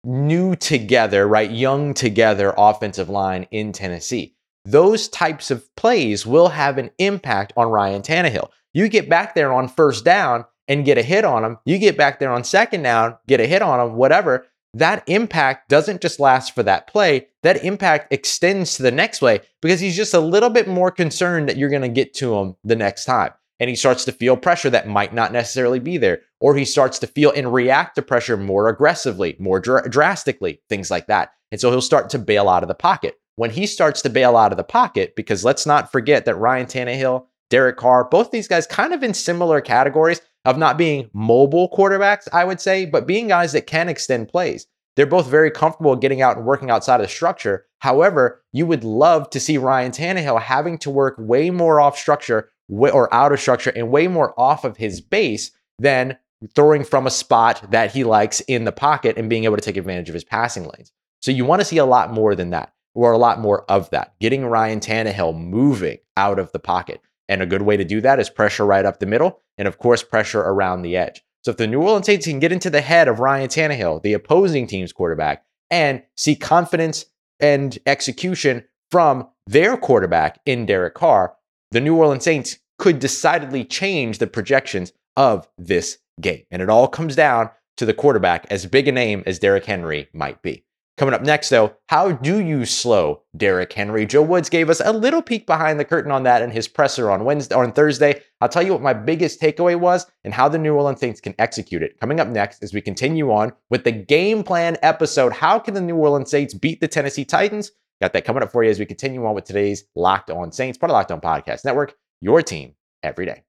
new 0.03 0.55
together, 0.55 1.27
right, 1.27 1.51
young 1.51 1.93
together 1.93 2.53
offensive 2.57 3.09
line 3.09 3.47
in 3.51 3.71
Tennessee 3.71 4.35
those 4.65 5.07
types 5.07 5.51
of 5.51 5.73
plays 5.75 6.25
will 6.25 6.49
have 6.49 6.77
an 6.77 6.91
impact 6.97 7.53
on 7.57 7.69
Ryan 7.69 8.01
Tannehill. 8.01 8.49
You 8.73 8.87
get 8.87 9.09
back 9.09 9.35
there 9.35 9.51
on 9.51 9.67
first 9.67 10.05
down 10.05 10.45
and 10.67 10.85
get 10.85 10.97
a 10.97 11.03
hit 11.03 11.25
on 11.25 11.43
him. 11.43 11.57
You 11.65 11.77
get 11.77 11.97
back 11.97 12.19
there 12.19 12.31
on 12.31 12.43
second 12.43 12.83
down, 12.83 13.17
get 13.27 13.41
a 13.41 13.47
hit 13.47 13.61
on 13.61 13.79
him, 13.79 13.95
whatever. 13.95 14.45
That 14.73 15.03
impact 15.07 15.67
doesn't 15.67 16.01
just 16.01 16.19
last 16.19 16.55
for 16.55 16.63
that 16.63 16.87
play. 16.87 17.27
That 17.43 17.63
impact 17.65 18.13
extends 18.13 18.77
to 18.77 18.83
the 18.83 18.91
next 18.91 19.19
play 19.19 19.41
because 19.61 19.81
he's 19.81 19.97
just 19.97 20.13
a 20.13 20.19
little 20.19 20.49
bit 20.49 20.67
more 20.67 20.91
concerned 20.91 21.49
that 21.49 21.57
you're 21.57 21.69
going 21.69 21.81
to 21.81 21.89
get 21.89 22.13
to 22.15 22.35
him 22.35 22.55
the 22.63 22.77
next 22.77 23.03
time. 23.05 23.31
And 23.59 23.69
he 23.69 23.75
starts 23.75 24.05
to 24.05 24.11
feel 24.11 24.37
pressure 24.37 24.69
that 24.69 24.87
might 24.87 25.13
not 25.13 25.33
necessarily 25.33 25.79
be 25.79 25.97
there. 25.97 26.21
Or 26.39 26.55
he 26.55 26.65
starts 26.65 26.99
to 26.99 27.07
feel 27.07 27.31
and 27.31 27.53
react 27.53 27.95
to 27.95 28.01
pressure 28.01 28.37
more 28.37 28.69
aggressively, 28.69 29.35
more 29.39 29.59
dr- 29.59 29.91
drastically, 29.91 30.61
things 30.69 30.89
like 30.89 31.07
that. 31.07 31.33
And 31.51 31.59
so 31.59 31.69
he'll 31.69 31.81
start 31.81 32.09
to 32.11 32.19
bail 32.19 32.47
out 32.47 32.63
of 32.63 32.69
the 32.69 32.73
pocket 32.73 33.15
when 33.41 33.49
he 33.49 33.65
starts 33.65 34.03
to 34.03 34.09
bail 34.11 34.37
out 34.37 34.51
of 34.51 34.57
the 34.57 34.63
pocket, 34.63 35.15
because 35.15 35.43
let's 35.43 35.65
not 35.65 35.91
forget 35.91 36.25
that 36.25 36.35
Ryan 36.35 36.67
Tannehill, 36.67 37.25
Derek 37.49 37.75
Carr, 37.75 38.03
both 38.03 38.29
these 38.29 38.47
guys 38.47 38.67
kind 38.67 38.93
of 38.93 39.01
in 39.01 39.15
similar 39.15 39.61
categories 39.61 40.21
of 40.45 40.59
not 40.59 40.77
being 40.77 41.09
mobile 41.11 41.67
quarterbacks, 41.75 42.27
I 42.31 42.45
would 42.45 42.61
say, 42.61 42.85
but 42.85 43.07
being 43.07 43.29
guys 43.29 43.53
that 43.53 43.65
can 43.65 43.89
extend 43.89 44.27
plays. 44.27 44.67
They're 44.95 45.07
both 45.07 45.25
very 45.25 45.49
comfortable 45.49 45.95
getting 45.95 46.21
out 46.21 46.37
and 46.37 46.45
working 46.45 46.69
outside 46.69 46.97
of 46.97 47.01
the 47.01 47.07
structure. 47.07 47.65
However, 47.79 48.43
you 48.53 48.67
would 48.67 48.83
love 48.83 49.27
to 49.31 49.39
see 49.39 49.57
Ryan 49.57 49.91
Tannehill 49.91 50.39
having 50.39 50.77
to 50.77 50.91
work 50.91 51.15
way 51.17 51.49
more 51.49 51.81
off 51.81 51.97
structure 51.97 52.51
or 52.69 53.11
out 53.11 53.33
of 53.33 53.39
structure 53.39 53.71
and 53.75 53.89
way 53.89 54.07
more 54.07 54.39
off 54.39 54.65
of 54.65 54.77
his 54.77 55.01
base 55.01 55.49
than 55.79 56.15
throwing 56.53 56.83
from 56.83 57.07
a 57.07 57.09
spot 57.09 57.71
that 57.71 57.91
he 57.91 58.03
likes 58.03 58.39
in 58.41 58.65
the 58.65 58.71
pocket 58.71 59.17
and 59.17 59.31
being 59.31 59.45
able 59.45 59.57
to 59.57 59.63
take 59.63 59.77
advantage 59.77 60.09
of 60.09 60.13
his 60.13 60.23
passing 60.23 60.65
lanes. 60.65 60.91
So 61.23 61.31
you 61.31 61.43
want 61.43 61.59
to 61.61 61.65
see 61.65 61.77
a 61.77 61.85
lot 61.85 62.13
more 62.13 62.35
than 62.35 62.51
that 62.51 62.71
or 62.93 63.11
a 63.11 63.17
lot 63.17 63.39
more 63.39 63.63
of 63.69 63.89
that, 63.91 64.13
getting 64.19 64.45
Ryan 64.45 64.79
Tannehill 64.79 65.37
moving 65.37 65.97
out 66.17 66.39
of 66.39 66.51
the 66.51 66.59
pocket. 66.59 67.01
And 67.29 67.41
a 67.41 67.45
good 67.45 67.61
way 67.61 67.77
to 67.77 67.85
do 67.85 68.01
that 68.01 68.19
is 68.19 68.29
pressure 68.29 68.65
right 68.65 68.85
up 68.85 68.99
the 68.99 69.05
middle 69.05 69.41
and, 69.57 69.67
of 69.67 69.77
course, 69.77 70.03
pressure 70.03 70.41
around 70.41 70.81
the 70.81 70.97
edge. 70.97 71.23
So 71.43 71.51
if 71.51 71.57
the 71.57 71.67
New 71.67 71.81
Orleans 71.81 72.05
Saints 72.05 72.27
can 72.27 72.39
get 72.39 72.51
into 72.51 72.69
the 72.69 72.81
head 72.81 73.07
of 73.07 73.19
Ryan 73.19 73.47
Tannehill, 73.47 74.03
the 74.03 74.13
opposing 74.13 74.67
team's 74.67 74.93
quarterback, 74.93 75.43
and 75.69 76.03
see 76.17 76.35
confidence 76.35 77.05
and 77.39 77.79
execution 77.85 78.65
from 78.91 79.27
their 79.47 79.77
quarterback 79.77 80.39
in 80.45 80.65
Derek 80.65 80.93
Carr, 80.93 81.35
the 81.71 81.81
New 81.81 81.95
Orleans 81.95 82.23
Saints 82.23 82.59
could 82.77 82.99
decidedly 82.99 83.63
change 83.63 84.17
the 84.17 84.27
projections 84.27 84.91
of 85.15 85.47
this 85.57 85.97
game. 86.19 86.43
And 86.51 86.61
it 86.61 86.69
all 86.69 86.87
comes 86.87 87.15
down 87.15 87.49
to 87.77 87.85
the 87.85 87.93
quarterback, 87.93 88.45
as 88.51 88.65
big 88.65 88.87
a 88.87 88.91
name 88.91 89.23
as 89.25 89.39
Derrick 89.39 89.65
Henry 89.65 90.09
might 90.13 90.41
be. 90.41 90.65
Coming 91.01 91.15
up 91.15 91.23
next, 91.23 91.49
though, 91.49 91.73
how 91.87 92.11
do 92.11 92.37
you 92.37 92.63
slow 92.63 93.23
Derrick 93.35 93.73
Henry? 93.73 94.05
Joe 94.05 94.21
Woods 94.21 94.51
gave 94.51 94.69
us 94.69 94.79
a 94.85 94.93
little 94.93 95.23
peek 95.23 95.47
behind 95.47 95.79
the 95.79 95.83
curtain 95.83 96.11
on 96.11 96.21
that 96.25 96.43
in 96.43 96.51
his 96.51 96.67
presser 96.67 97.09
on 97.09 97.25
Wednesday 97.25 97.55
on 97.55 97.71
Thursday. 97.71 98.21
I'll 98.39 98.47
tell 98.47 98.61
you 98.61 98.73
what 98.73 98.83
my 98.83 98.93
biggest 98.93 99.41
takeaway 99.41 99.75
was 99.75 100.05
and 100.23 100.31
how 100.31 100.47
the 100.47 100.59
New 100.59 100.75
Orleans 100.75 100.99
Saints 100.99 101.19
can 101.19 101.33
execute 101.39 101.81
it. 101.81 101.99
Coming 101.99 102.19
up 102.19 102.27
next, 102.27 102.61
as 102.61 102.71
we 102.71 102.81
continue 102.81 103.31
on 103.31 103.51
with 103.71 103.83
the 103.83 103.91
game 103.91 104.43
plan 104.43 104.77
episode, 104.83 105.33
how 105.33 105.57
can 105.57 105.73
the 105.73 105.81
New 105.81 105.95
Orleans 105.95 106.29
Saints 106.29 106.53
beat 106.53 106.81
the 106.81 106.87
Tennessee 106.87 107.25
Titans? 107.25 107.71
Got 107.99 108.13
that 108.13 108.25
coming 108.25 108.43
up 108.43 108.51
for 108.51 108.63
you 108.63 108.69
as 108.69 108.77
we 108.77 108.85
continue 108.85 109.25
on 109.25 109.33
with 109.33 109.45
today's 109.45 109.85
Locked 109.95 110.29
On 110.29 110.51
Saints, 110.51 110.77
part 110.77 110.91
of 110.91 110.93
Locked 110.93 111.11
On 111.11 111.19
Podcast 111.19 111.65
Network. 111.65 111.95
Your 112.21 112.43
team 112.43 112.75
every 113.01 113.25
day. 113.25 113.41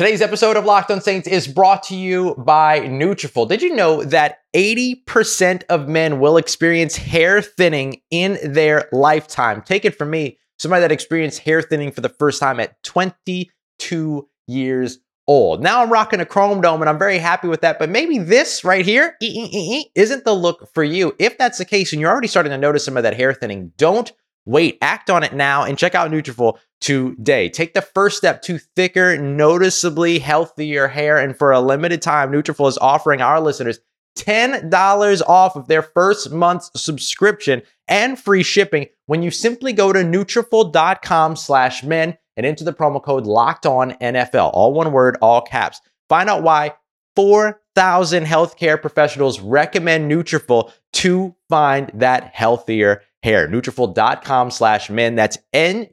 Today's 0.00 0.22
episode 0.22 0.56
of 0.56 0.64
Locked 0.64 0.90
On 0.90 1.02
Saints 1.02 1.28
is 1.28 1.46
brought 1.46 1.82
to 1.82 1.94
you 1.94 2.34
by 2.38 2.80
Nutrafol. 2.80 3.46
Did 3.46 3.60
you 3.60 3.76
know 3.76 4.02
that 4.02 4.38
80% 4.56 5.64
of 5.68 5.88
men 5.88 6.20
will 6.20 6.38
experience 6.38 6.96
hair 6.96 7.42
thinning 7.42 8.00
in 8.10 8.38
their 8.42 8.88
lifetime? 8.92 9.60
Take 9.60 9.84
it 9.84 9.98
from 9.98 10.08
me, 10.08 10.38
somebody 10.58 10.80
that 10.80 10.90
experienced 10.90 11.40
hair 11.40 11.60
thinning 11.60 11.92
for 11.92 12.00
the 12.00 12.08
first 12.08 12.40
time 12.40 12.60
at 12.60 12.82
22 12.82 14.28
years 14.46 14.98
old. 15.28 15.62
Now 15.62 15.82
I'm 15.82 15.92
rocking 15.92 16.20
a 16.20 16.24
chrome 16.24 16.62
dome 16.62 16.80
and 16.80 16.88
I'm 16.88 16.98
very 16.98 17.18
happy 17.18 17.48
with 17.48 17.60
that, 17.60 17.78
but 17.78 17.90
maybe 17.90 18.16
this 18.16 18.64
right 18.64 18.86
here 18.86 19.18
isn't 19.20 20.24
the 20.24 20.32
look 20.32 20.72
for 20.72 20.82
you. 20.82 21.14
If 21.18 21.36
that's 21.36 21.58
the 21.58 21.66
case 21.66 21.92
and 21.92 22.00
you're 22.00 22.10
already 22.10 22.26
starting 22.26 22.52
to 22.52 22.58
notice 22.58 22.86
some 22.86 22.96
of 22.96 23.02
that 23.02 23.18
hair 23.18 23.34
thinning, 23.34 23.72
don't 23.76 24.10
wait, 24.46 24.78
act 24.82 25.10
on 25.10 25.22
it 25.22 25.32
now 25.32 25.64
and 25.64 25.78
check 25.78 25.94
out 25.94 26.10
Nutrafol 26.10 26.58
today. 26.80 27.48
Take 27.48 27.74
the 27.74 27.82
first 27.82 28.16
step 28.16 28.42
to 28.42 28.58
thicker, 28.58 29.16
noticeably 29.18 30.18
healthier 30.18 30.88
hair. 30.88 31.18
And 31.18 31.36
for 31.36 31.52
a 31.52 31.60
limited 31.60 32.02
time, 32.02 32.32
Nutrafol 32.32 32.68
is 32.68 32.78
offering 32.78 33.20
our 33.20 33.40
listeners 33.40 33.80
$10 34.18 35.22
off 35.26 35.56
of 35.56 35.68
their 35.68 35.82
first 35.82 36.30
month's 36.30 36.70
subscription 36.80 37.62
and 37.88 38.18
free 38.18 38.42
shipping 38.42 38.86
when 39.06 39.22
you 39.22 39.30
simply 39.30 39.72
go 39.72 39.92
to 39.92 40.00
Nutrafol.com 40.00 41.36
slash 41.36 41.82
men 41.82 42.16
and 42.36 42.46
enter 42.46 42.64
the 42.64 42.72
promo 42.72 43.02
code 43.02 43.26
locked 43.26 43.66
on 43.66 43.92
NFL. 43.92 44.50
All 44.52 44.72
one 44.72 44.92
word, 44.92 45.16
all 45.20 45.42
caps. 45.42 45.80
Find 46.08 46.28
out 46.28 46.42
why 46.42 46.74
4,000 47.16 48.24
healthcare 48.24 48.80
professionals 48.80 49.40
recommend 49.40 50.10
Nutrafol 50.10 50.72
to 50.94 51.34
find 51.48 51.90
that 51.94 52.24
healthier 52.34 53.02
hair. 53.22 53.48
Nutrafol.com 53.48 54.50
slash 54.50 54.90
men. 54.90 55.14
That's 55.14 55.38
N-U-T-R-A-F-O-L 55.52 55.90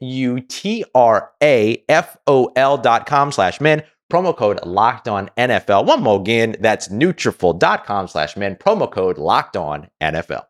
dot 2.78 3.06
com 3.06 3.32
slash 3.32 3.60
men. 3.60 3.82
Promo 4.10 4.34
code 4.34 4.64
locked 4.64 5.06
on 5.06 5.30
NFL. 5.36 5.84
One 5.84 6.02
more 6.02 6.18
again. 6.20 6.56
That's 6.60 6.88
Nutrafol.com 6.88 8.08
slash 8.08 8.36
men. 8.36 8.56
Promo 8.56 8.90
code 8.90 9.18
locked 9.18 9.56
on 9.56 9.88
NFL. 10.00 10.44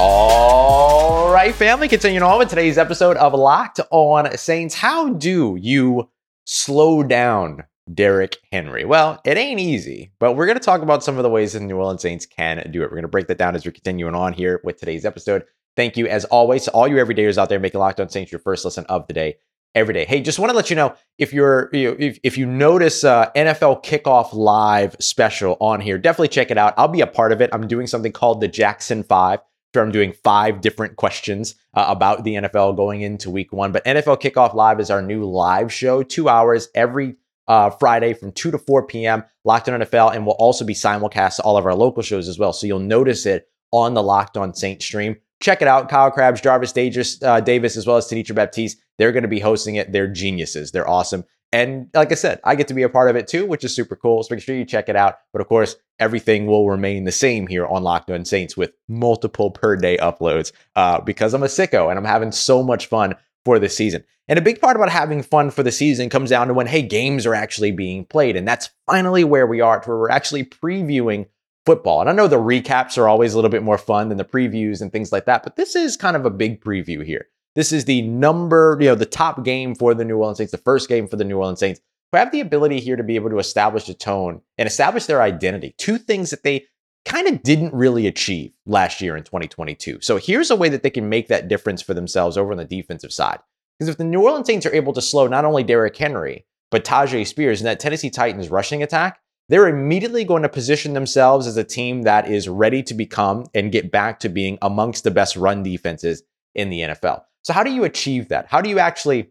All 0.00 1.32
right, 1.32 1.52
family, 1.52 1.88
continuing 1.88 2.22
on 2.22 2.38
with 2.38 2.50
today's 2.50 2.78
episode 2.78 3.16
of 3.16 3.34
Locked 3.34 3.80
On 3.90 4.30
Saints. 4.36 4.76
How 4.76 5.08
do 5.08 5.56
you 5.60 6.08
slow 6.44 7.02
down 7.02 7.64
Derrick 7.92 8.38
Henry? 8.52 8.84
Well, 8.84 9.20
it 9.24 9.36
ain't 9.36 9.60
easy, 9.60 10.12
but 10.18 10.34
we're 10.34 10.46
going 10.46 10.58
to 10.58 10.64
talk 10.64 10.82
about 10.82 11.04
some 11.04 11.16
of 11.16 11.22
the 11.22 11.30
ways 11.30 11.52
the 11.52 11.60
New 11.60 11.76
Orleans 11.76 12.02
Saints 12.02 12.26
can 12.26 12.70
do 12.70 12.82
it. 12.82 12.86
We're 12.86 12.96
going 12.96 13.02
to 13.02 13.08
break 13.08 13.28
that 13.28 13.38
down 13.38 13.54
as 13.54 13.64
we're 13.64 13.72
continuing 13.72 14.14
on 14.14 14.32
here 14.32 14.60
with 14.64 14.78
today's 14.78 15.04
episode. 15.04 15.44
Thank 15.76 15.96
you, 15.96 16.06
as 16.08 16.24
always, 16.26 16.64
to 16.64 16.72
all 16.72 16.88
you 16.88 16.96
everydayers 16.96 17.38
out 17.38 17.48
there 17.48 17.60
making 17.60 17.80
Locked 17.80 18.00
On 18.00 18.08
Saints 18.08 18.32
your 18.32 18.40
first 18.40 18.64
listen 18.64 18.84
of 18.86 19.06
the 19.06 19.12
day 19.12 19.36
every 19.74 19.94
day. 19.94 20.04
Hey, 20.04 20.20
just 20.20 20.38
want 20.38 20.50
to 20.50 20.56
let 20.56 20.70
you 20.70 20.76
know 20.76 20.94
if 21.18 21.32
you're 21.32 21.70
you 21.72 21.90
know, 21.90 21.96
if, 21.98 22.18
if 22.22 22.36
you 22.36 22.46
notice 22.46 23.04
uh, 23.04 23.30
NFL 23.36 23.84
Kickoff 23.84 24.32
Live 24.32 24.96
special 24.98 25.56
on 25.60 25.80
here, 25.80 25.98
definitely 25.98 26.28
check 26.28 26.50
it 26.50 26.58
out. 26.58 26.74
I'll 26.76 26.88
be 26.88 27.00
a 27.00 27.06
part 27.06 27.32
of 27.32 27.40
it. 27.40 27.50
I'm 27.52 27.68
doing 27.68 27.86
something 27.86 28.12
called 28.12 28.40
the 28.40 28.48
Jackson 28.48 29.02
Five. 29.02 29.40
Where 29.72 29.84
I'm 29.84 29.92
doing 29.92 30.14
five 30.24 30.62
different 30.62 30.96
questions 30.96 31.54
uh, 31.74 31.84
about 31.88 32.24
the 32.24 32.34
NFL 32.34 32.74
going 32.74 33.02
into 33.02 33.30
week 33.30 33.52
one. 33.52 33.70
But 33.70 33.84
NFL 33.84 34.20
Kickoff 34.20 34.54
Live 34.54 34.80
is 34.80 34.90
our 34.90 35.02
new 35.02 35.24
live 35.24 35.72
show, 35.72 36.02
two 36.02 36.28
hours 36.28 36.68
every 36.74 37.16
uh, 37.48 37.70
Friday 37.70 38.14
from 38.14 38.32
2 38.32 38.50
to 38.52 38.58
4 38.58 38.86
p.m. 38.86 39.24
Locked 39.44 39.68
on 39.68 39.80
NFL, 39.80 40.14
and 40.14 40.24
we'll 40.24 40.36
also 40.36 40.64
be 40.64 40.74
simulcast 40.74 41.36
to 41.36 41.42
all 41.42 41.56
of 41.56 41.66
our 41.66 41.74
local 41.74 42.02
shows 42.02 42.28
as 42.28 42.38
well. 42.38 42.52
So 42.52 42.66
you'll 42.66 42.78
notice 42.78 43.26
it 43.26 43.48
on 43.72 43.94
the 43.94 44.02
Locked 44.02 44.36
on 44.36 44.54
Saint 44.54 44.82
stream. 44.82 45.16
Check 45.40 45.62
it 45.62 45.68
out. 45.68 45.88
Kyle 45.88 46.10
Crabbs, 46.10 46.40
Jarvis 46.40 46.72
Davis, 46.72 47.22
uh, 47.22 47.40
Davis, 47.40 47.76
as 47.76 47.86
well 47.86 47.96
as 47.96 48.06
Tanisha 48.06 48.34
Baptiste. 48.34 48.78
They're 48.98 49.12
going 49.12 49.22
to 49.22 49.28
be 49.28 49.40
hosting 49.40 49.76
it. 49.76 49.92
They're 49.92 50.08
geniuses. 50.08 50.72
They're 50.72 50.88
awesome. 50.88 51.24
And 51.50 51.88
like 51.94 52.12
I 52.12 52.16
said, 52.16 52.40
I 52.44 52.54
get 52.56 52.68
to 52.68 52.74
be 52.74 52.82
a 52.82 52.88
part 52.88 53.08
of 53.08 53.16
it 53.16 53.26
too, 53.26 53.46
which 53.46 53.64
is 53.64 53.74
super 53.74 53.96
cool. 53.96 54.22
So 54.22 54.34
make 54.34 54.42
sure 54.42 54.54
you 54.54 54.66
check 54.66 54.88
it 54.88 54.96
out. 54.96 55.16
But 55.32 55.40
of 55.40 55.48
course, 55.48 55.76
everything 55.98 56.46
will 56.46 56.68
remain 56.68 57.04
the 57.04 57.12
same 57.12 57.46
here 57.46 57.66
on 57.66 57.82
Locked 57.82 58.10
On 58.10 58.24
Saints 58.24 58.56
with 58.56 58.72
multiple 58.86 59.50
per 59.50 59.76
day 59.76 59.96
uploads 59.96 60.52
uh, 60.76 61.00
because 61.00 61.32
I'm 61.32 61.42
a 61.42 61.46
sicko 61.46 61.88
and 61.88 61.98
I'm 61.98 62.04
having 62.04 62.32
so 62.32 62.62
much 62.62 62.86
fun 62.86 63.14
for 63.44 63.58
the 63.58 63.68
season. 63.68 64.04
And 64.28 64.38
a 64.38 64.42
big 64.42 64.60
part 64.60 64.76
about 64.76 64.90
having 64.90 65.22
fun 65.22 65.50
for 65.50 65.62
the 65.62 65.72
season 65.72 66.10
comes 66.10 66.30
down 66.30 66.48
to 66.48 66.54
when, 66.54 66.66
hey, 66.66 66.82
games 66.82 67.24
are 67.24 67.34
actually 67.34 67.70
being 67.70 68.04
played. 68.04 68.36
And 68.36 68.46
that's 68.46 68.70
finally 68.86 69.24
where 69.24 69.46
we 69.46 69.60
are, 69.60 69.82
where 69.84 69.96
we're 69.96 70.10
actually 70.10 70.44
previewing 70.44 71.26
football. 71.64 72.00
And 72.00 72.08
I 72.08 72.12
know 72.12 72.28
the 72.28 72.36
recaps 72.36 72.96
are 72.96 73.08
always 73.08 73.32
a 73.34 73.36
little 73.36 73.50
bit 73.50 73.62
more 73.62 73.78
fun 73.78 74.08
than 74.08 74.18
the 74.18 74.24
previews 74.24 74.80
and 74.80 74.90
things 74.90 75.12
like 75.12 75.26
that, 75.26 75.42
but 75.42 75.56
this 75.56 75.76
is 75.76 75.96
kind 75.96 76.16
of 76.16 76.24
a 76.24 76.30
big 76.30 76.62
preview 76.62 77.04
here. 77.04 77.26
This 77.54 77.72
is 77.72 77.84
the 77.84 78.02
number, 78.02 78.76
you 78.80 78.86
know, 78.86 78.94
the 78.94 79.04
top 79.04 79.44
game 79.44 79.74
for 79.74 79.92
the 79.92 80.04
New 80.04 80.16
Orleans 80.16 80.38
Saints, 80.38 80.52
the 80.52 80.58
first 80.58 80.88
game 80.88 81.08
for 81.08 81.16
the 81.16 81.24
New 81.24 81.38
Orleans 81.38 81.60
Saints, 81.60 81.80
who 82.10 82.18
have 82.18 82.32
the 82.32 82.40
ability 82.40 82.80
here 82.80 82.96
to 82.96 83.02
be 83.02 83.16
able 83.16 83.30
to 83.30 83.38
establish 83.38 83.88
a 83.88 83.94
tone 83.94 84.40
and 84.56 84.66
establish 84.66 85.06
their 85.06 85.20
identity. 85.20 85.74
Two 85.76 85.98
things 85.98 86.30
that 86.30 86.42
they 86.42 86.66
kind 87.08 87.26
of 87.28 87.42
didn't 87.42 87.74
really 87.74 88.06
achieve 88.06 88.52
last 88.66 89.00
year 89.00 89.16
in 89.16 89.24
2022. 89.24 89.98
So 90.00 90.16
here's 90.16 90.50
a 90.50 90.56
way 90.56 90.68
that 90.68 90.82
they 90.82 90.90
can 90.90 91.08
make 91.08 91.28
that 91.28 91.48
difference 91.48 91.82
for 91.82 91.94
themselves 91.94 92.36
over 92.36 92.52
on 92.52 92.58
the 92.58 92.64
defensive 92.64 93.12
side. 93.12 93.38
Because 93.78 93.88
if 93.88 93.96
the 93.96 94.04
New 94.04 94.22
Orleans 94.22 94.46
Saints 94.46 94.66
are 94.66 94.74
able 94.74 94.92
to 94.92 95.02
slow 95.02 95.26
not 95.26 95.44
only 95.44 95.62
Derrick 95.62 95.96
Henry, 95.96 96.44
but 96.70 96.84
Tyjae 96.84 97.26
Spears 97.26 97.60
and 97.60 97.66
that 97.66 97.80
Tennessee 97.80 98.10
Titans 98.10 98.50
rushing 98.50 98.82
attack, 98.82 99.20
they're 99.48 99.68
immediately 99.68 100.24
going 100.24 100.42
to 100.42 100.48
position 100.48 100.92
themselves 100.92 101.46
as 101.46 101.56
a 101.56 101.64
team 101.64 102.02
that 102.02 102.28
is 102.30 102.48
ready 102.48 102.82
to 102.82 102.94
become 102.94 103.46
and 103.54 103.72
get 103.72 103.90
back 103.90 104.20
to 104.20 104.28
being 104.28 104.58
amongst 104.60 105.04
the 105.04 105.10
best 105.10 105.36
run 105.36 105.62
defenses 105.62 106.22
in 106.54 106.68
the 106.70 106.80
NFL. 106.80 107.22
So, 107.42 107.52
how 107.52 107.62
do 107.62 107.70
you 107.70 107.84
achieve 107.84 108.28
that? 108.28 108.46
How 108.48 108.60
do 108.60 108.68
you 108.68 108.78
actually, 108.78 109.30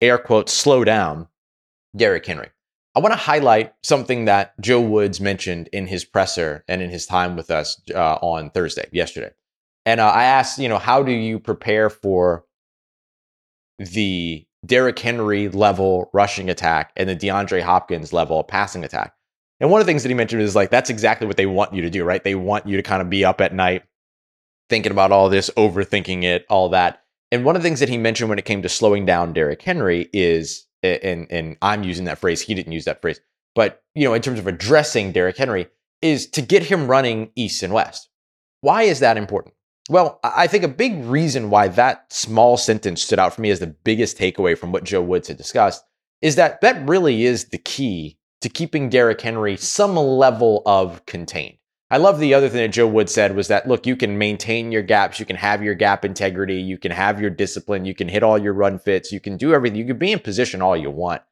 air 0.00 0.18
quotes, 0.18 0.52
slow 0.52 0.82
down 0.82 1.28
Derrick 1.94 2.26
Henry? 2.26 2.48
I 2.94 3.00
want 3.00 3.12
to 3.12 3.18
highlight 3.18 3.74
something 3.82 4.26
that 4.26 4.58
Joe 4.60 4.80
Woods 4.80 5.20
mentioned 5.20 5.68
in 5.72 5.86
his 5.86 6.04
presser 6.04 6.64
and 6.68 6.80
in 6.80 6.90
his 6.90 7.06
time 7.06 7.34
with 7.36 7.50
us 7.50 7.80
uh, 7.92 8.14
on 8.16 8.50
Thursday, 8.50 8.88
yesterday. 8.92 9.30
And 9.84 10.00
uh, 10.00 10.08
I 10.08 10.24
asked, 10.24 10.58
you 10.58 10.68
know, 10.68 10.78
how 10.78 11.02
do 11.02 11.12
you 11.12 11.40
prepare 11.40 11.90
for 11.90 12.44
the 13.78 14.46
Derrick 14.64 14.98
Henry 14.98 15.48
level 15.48 16.08
rushing 16.12 16.48
attack 16.48 16.92
and 16.96 17.08
the 17.08 17.16
DeAndre 17.16 17.62
Hopkins 17.62 18.12
level 18.12 18.44
passing 18.44 18.84
attack? 18.84 19.14
And 19.60 19.70
one 19.70 19.80
of 19.80 19.86
the 19.86 19.90
things 19.90 20.02
that 20.02 20.08
he 20.08 20.14
mentioned 20.14 20.42
is 20.42 20.54
like, 20.54 20.70
that's 20.70 20.90
exactly 20.90 21.26
what 21.26 21.36
they 21.36 21.46
want 21.46 21.74
you 21.74 21.82
to 21.82 21.90
do, 21.90 22.04
right? 22.04 22.22
They 22.22 22.34
want 22.34 22.66
you 22.66 22.76
to 22.76 22.82
kind 22.82 23.02
of 23.02 23.10
be 23.10 23.24
up 23.24 23.40
at 23.40 23.54
night 23.54 23.82
thinking 24.70 24.92
about 24.92 25.12
all 25.12 25.28
this, 25.28 25.50
overthinking 25.56 26.22
it, 26.22 26.46
all 26.48 26.68
that. 26.70 27.02
And 27.32 27.44
one 27.44 27.56
of 27.56 27.62
the 27.62 27.68
things 27.68 27.80
that 27.80 27.88
he 27.88 27.98
mentioned 27.98 28.28
when 28.28 28.38
it 28.38 28.44
came 28.44 28.62
to 28.62 28.68
slowing 28.68 29.04
down 29.04 29.32
Derrick 29.32 29.62
Henry 29.62 30.08
is, 30.12 30.66
and, 30.84 31.26
and 31.30 31.56
I'm 31.62 31.82
using 31.82 32.04
that 32.04 32.18
phrase, 32.18 32.40
he 32.40 32.54
didn't 32.54 32.72
use 32.72 32.84
that 32.84 33.00
phrase, 33.00 33.20
but 33.54 33.82
you 33.94 34.04
know, 34.04 34.14
in 34.14 34.22
terms 34.22 34.38
of 34.38 34.46
addressing 34.46 35.12
Derrick 35.12 35.36
Henry, 35.36 35.68
is 36.02 36.26
to 36.28 36.42
get 36.42 36.64
him 36.64 36.86
running 36.86 37.30
east 37.34 37.62
and 37.62 37.72
west. 37.72 38.08
Why 38.60 38.82
is 38.82 39.00
that 39.00 39.16
important? 39.16 39.54
Well, 39.90 40.18
I 40.22 40.46
think 40.46 40.64
a 40.64 40.68
big 40.68 41.04
reason 41.04 41.50
why 41.50 41.68
that 41.68 42.10
small 42.12 42.56
sentence 42.56 43.02
stood 43.02 43.18
out 43.18 43.34
for 43.34 43.42
me 43.42 43.50
as 43.50 43.60
the 43.60 43.66
biggest 43.66 44.18
takeaway 44.18 44.56
from 44.56 44.72
what 44.72 44.84
Joe 44.84 45.02
Woods 45.02 45.28
had 45.28 45.36
discussed 45.36 45.84
is 46.22 46.36
that 46.36 46.62
that 46.62 46.88
really 46.88 47.24
is 47.24 47.46
the 47.46 47.58
key 47.58 48.18
to 48.40 48.48
keeping 48.48 48.88
Derrick 48.88 49.20
Henry 49.20 49.56
some 49.56 49.96
level 49.96 50.62
of 50.64 51.04
contained. 51.06 51.58
I 51.90 51.98
love 51.98 52.18
the 52.18 52.34
other 52.34 52.48
thing 52.48 52.62
that 52.62 52.72
Joe 52.72 52.88
Wood 52.88 53.10
said 53.10 53.36
was 53.36 53.48
that 53.48 53.68
look, 53.68 53.86
you 53.86 53.94
can 53.94 54.18
maintain 54.18 54.72
your 54.72 54.82
gaps, 54.82 55.20
you 55.20 55.26
can 55.26 55.36
have 55.36 55.62
your 55.62 55.74
gap 55.74 56.04
integrity, 56.04 56.56
you 56.56 56.78
can 56.78 56.90
have 56.90 57.20
your 57.20 57.30
discipline, 57.30 57.84
you 57.84 57.94
can 57.94 58.08
hit 58.08 58.22
all 58.22 58.38
your 58.38 58.54
run 58.54 58.78
fits, 58.78 59.12
you 59.12 59.20
can 59.20 59.36
do 59.36 59.54
everything, 59.54 59.78
you 59.78 59.86
can 59.86 59.98
be 59.98 60.12
in 60.12 60.18
position 60.18 60.62
all 60.62 60.76
you 60.76 60.90
want. 60.90 61.22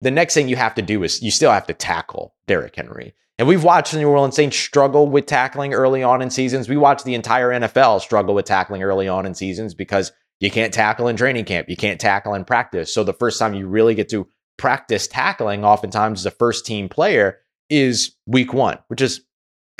The 0.00 0.10
next 0.10 0.34
thing 0.34 0.48
you 0.48 0.56
have 0.56 0.74
to 0.76 0.82
do 0.82 1.02
is 1.04 1.22
you 1.22 1.30
still 1.30 1.52
have 1.52 1.66
to 1.66 1.74
tackle 1.74 2.34
Derrick 2.46 2.74
Henry. 2.74 3.14
And 3.38 3.46
we've 3.46 3.64
watched 3.64 3.92
the 3.92 3.98
New 3.98 4.08
Orleans 4.08 4.36
Saints 4.36 4.56
struggle 4.56 5.08
with 5.08 5.26
tackling 5.26 5.74
early 5.74 6.02
on 6.02 6.22
in 6.22 6.30
seasons. 6.30 6.68
We 6.68 6.76
watched 6.76 7.04
the 7.04 7.14
entire 7.14 7.50
NFL 7.50 8.00
struggle 8.00 8.34
with 8.34 8.44
tackling 8.44 8.82
early 8.82 9.08
on 9.08 9.26
in 9.26 9.34
seasons 9.34 9.74
because 9.74 10.12
you 10.40 10.50
can't 10.50 10.74
tackle 10.74 11.06
in 11.06 11.16
training 11.16 11.44
camp, 11.44 11.68
you 11.68 11.76
can't 11.76 12.00
tackle 12.00 12.34
in 12.34 12.44
practice. 12.44 12.92
So 12.92 13.04
the 13.04 13.12
first 13.12 13.38
time 13.38 13.54
you 13.54 13.68
really 13.68 13.94
get 13.94 14.08
to 14.08 14.26
practice 14.56 15.06
tackling, 15.06 15.64
oftentimes 15.64 16.20
as 16.20 16.26
a 16.26 16.30
first 16.32 16.66
team 16.66 16.88
player, 16.88 17.38
is 17.70 18.16
week 18.26 18.52
one, 18.52 18.78
which 18.88 19.00
is 19.00 19.22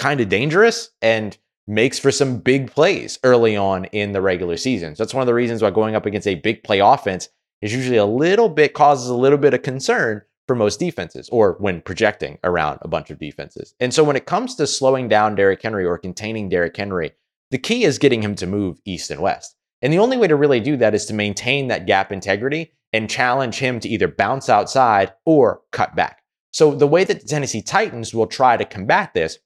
kind 0.02 0.20
of 0.20 0.28
dangerous 0.28 0.90
and 1.00 1.38
makes 1.68 1.96
for 1.96 2.10
some 2.10 2.38
big 2.38 2.72
plays 2.72 3.20
early 3.22 3.56
on 3.56 3.84
in 3.86 4.10
the 4.10 4.20
regular 4.20 4.56
season. 4.56 4.96
So 4.96 5.04
that's 5.04 5.14
one 5.14 5.22
of 5.22 5.28
the 5.28 5.34
reasons 5.34 5.62
why 5.62 5.70
going 5.70 5.94
up 5.94 6.06
against 6.06 6.26
a 6.26 6.34
big 6.34 6.64
play 6.64 6.80
offense 6.80 7.28
is 7.60 7.72
usually 7.72 7.98
a 7.98 8.04
little 8.04 8.48
bit 8.48 8.74
causes 8.74 9.08
a 9.08 9.14
little 9.14 9.38
bit 9.38 9.54
of 9.54 9.62
concern 9.62 10.22
for 10.48 10.56
most 10.56 10.80
defenses 10.80 11.28
or 11.30 11.56
when 11.60 11.80
projecting 11.82 12.36
around 12.42 12.80
a 12.82 12.88
bunch 12.88 13.10
of 13.10 13.20
defenses. 13.20 13.76
And 13.78 13.94
so 13.94 14.02
when 14.02 14.16
it 14.16 14.26
comes 14.26 14.56
to 14.56 14.66
slowing 14.66 15.06
down 15.08 15.36
Derrick 15.36 15.62
Henry 15.62 15.84
or 15.84 15.98
containing 15.98 16.48
Derrick 16.48 16.76
Henry, 16.76 17.12
the 17.52 17.58
key 17.58 17.84
is 17.84 17.98
getting 17.98 18.22
him 18.22 18.34
to 18.34 18.46
move 18.48 18.80
east 18.84 19.08
and 19.08 19.20
west. 19.20 19.54
And 19.82 19.92
the 19.92 20.00
only 20.00 20.16
way 20.16 20.26
to 20.26 20.34
really 20.34 20.58
do 20.58 20.76
that 20.78 20.96
is 20.96 21.06
to 21.06 21.14
maintain 21.14 21.68
that 21.68 21.86
gap 21.86 22.10
integrity 22.10 22.72
and 22.92 23.08
challenge 23.08 23.60
him 23.60 23.78
to 23.78 23.88
either 23.88 24.08
bounce 24.08 24.48
outside 24.48 25.12
or 25.24 25.60
cut 25.70 25.94
back. 25.94 26.24
So 26.52 26.74
the 26.74 26.88
way 26.88 27.04
that 27.04 27.20
the 27.20 27.28
Tennessee 27.28 27.62
Titans 27.62 28.12
will 28.12 28.26
try 28.26 28.56
to 28.56 28.64
combat 28.64 29.14
this 29.14 29.38